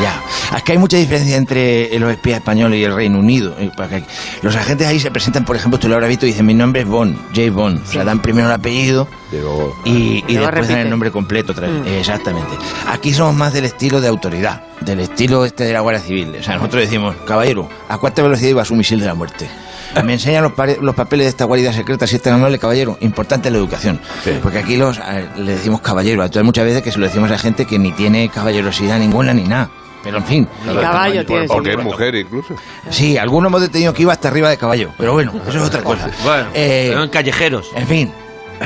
[0.00, 0.22] Ya,
[0.56, 3.54] es que hay mucha diferencia entre los espías españoles y el Reino Unido.
[3.76, 4.04] Porque
[4.42, 6.82] Los agentes ahí se presentan, por ejemplo, tú lo habrás visto y dicen, mi nombre
[6.82, 7.50] es Bond, J.
[7.50, 7.82] Bond.
[7.86, 11.52] O sea, dan primero el apellido Digo, y, después dan el nombre completo.
[11.52, 11.82] otra vez.
[11.82, 11.88] Mm.
[11.88, 12.56] Exactamente.
[12.88, 16.36] Aquí somos más del estilo de autoridad, del estilo este de la Guardia Civil.
[16.38, 19.48] O sea, nosotros decimos, caballero, ¿a cuánta velocidad iba su misil de la muerte?
[20.04, 22.96] Me enseñan los, los papeles de esta guarida secreta, si es tan amable, caballero.
[23.00, 24.00] Importante la educación.
[24.42, 26.22] Porque aquí los eh, le decimos caballero.
[26.22, 29.44] Entonces, muchas veces que se lo decimos a gente que ni tiene caballerosidad ninguna ni
[29.44, 29.70] nada.
[30.02, 30.48] Pero en fin.
[30.66, 31.46] Ni caballo tiene.
[31.46, 32.54] Porque es mujer incluso.
[32.90, 34.90] Sí, algunos hemos detenido que iba hasta arriba de caballo.
[34.98, 36.10] Pero bueno, eso es otra cosa.
[36.24, 37.70] Bueno, Eh, pero en callejeros.
[37.74, 38.12] en fin,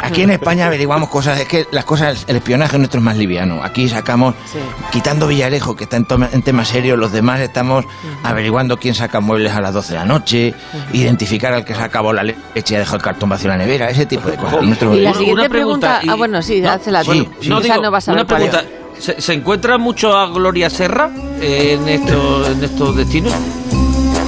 [0.03, 3.63] aquí en España averiguamos cosas, es que las cosas, el espionaje nuestro es más liviano.
[3.63, 4.59] Aquí sacamos, Sí.
[4.91, 7.85] quitando Villarejo, que está en, toma- en temas serios, los demás estamos
[8.23, 10.55] averiguando quién saca muebles a las 12 de la noche,
[10.93, 13.65] identificar al que se acabó la leche y ha dejado el cartón vacío en la
[13.65, 14.63] nevera, ese tipo de cosas.
[14.63, 16.07] Nuestro- Y la siguiente una pregunta, pregunta.
[16.07, 17.13] y- Ah, bueno, sí, no, hazla tú.
[17.13, 18.65] sí, Sí, no, no vas a una pregunta.
[18.99, 23.33] ¿Se, se encuentra mucho a Gloria Serra eh, en, estos, en estos destinos?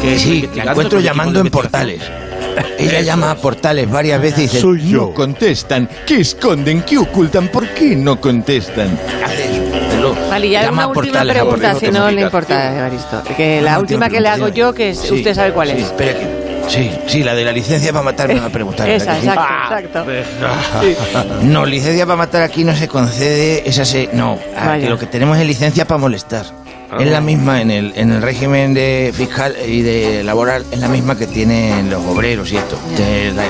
[0.02, 2.00] Que Sí, la encuentro llamando en portales.
[2.78, 4.98] Ella llama a portales varias veces y dice, Soy yo.
[5.08, 6.82] no contestan, ¿qué esconden?
[6.82, 7.48] ¿Qué ocultan?
[7.48, 8.98] ¿Por qué no contestan?
[10.30, 13.22] Vale, ya llama una a última portales pregunta, si no le importa, Evaristo.
[13.36, 15.84] Que la última que le hago yo, que es, usted sabe cuál Sí, es.
[15.86, 16.37] espera que-
[16.68, 18.86] sí, sí, la de la licencia para matar me va a preguntar.
[18.86, 21.38] ¿verdad Esa, exacto, exacto.
[21.42, 24.10] No, licencia para matar aquí no se concede, esa se...
[24.12, 24.90] No, aquí Vaya.
[24.90, 26.46] lo que tenemos es licencia para molestar.
[26.98, 30.88] Es la misma en el, en el régimen de fiscal y de laboral, es la
[30.88, 32.78] misma que tienen los obreros y esto.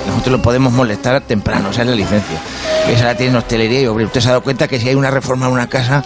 [0.09, 2.37] Nosotros lo podemos molestar temprano, esa es la licencia.
[2.89, 4.09] Esa la tienen hostelería y obreros.
[4.09, 6.03] Usted se ha dado cuenta que si hay una reforma en una casa,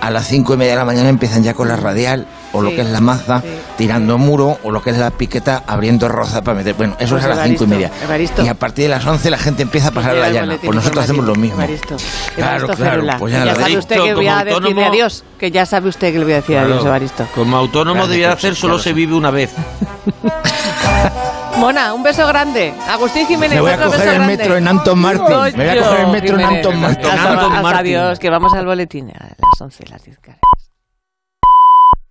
[0.00, 2.70] a las cinco y media de la mañana empiezan ya con la radial, o lo
[2.70, 3.48] que es la maza, sí.
[3.78, 6.74] tirando muro, o lo que es la piqueta, abriendo roza para meter...
[6.74, 7.90] Bueno, eso Pues es a las cinco y media.
[8.02, 8.42] Evaristo.
[8.44, 10.56] Y a partir de las once la gente empieza a pasar Llega la llana.
[10.62, 11.56] Pues nosotros hacemos lo mismo.
[11.62, 11.96] Evaristo,
[12.36, 15.24] Claro, Evaristo claro, pues ya sabe usted que voy a decirle autónomo- adiós.
[15.38, 16.84] Que ya sabe usted que le voy a decir adiós.
[16.84, 17.26] Evaristo.
[17.34, 19.50] Como autónomo debía pues, hacer solo lo se vive una vez.
[21.58, 22.72] Mona, un beso grande.
[22.88, 24.36] Agustín Jiménez, Me voy a otro coger beso el grande.
[24.36, 25.26] metro en Anton Martin.
[25.56, 26.66] Me voy a coger el metro en Jiménez.
[26.66, 26.84] Anton.
[26.84, 27.76] Hasta- hasta Martin.
[27.96, 30.18] Adiós, que vamos al boletín a las 11, las 10.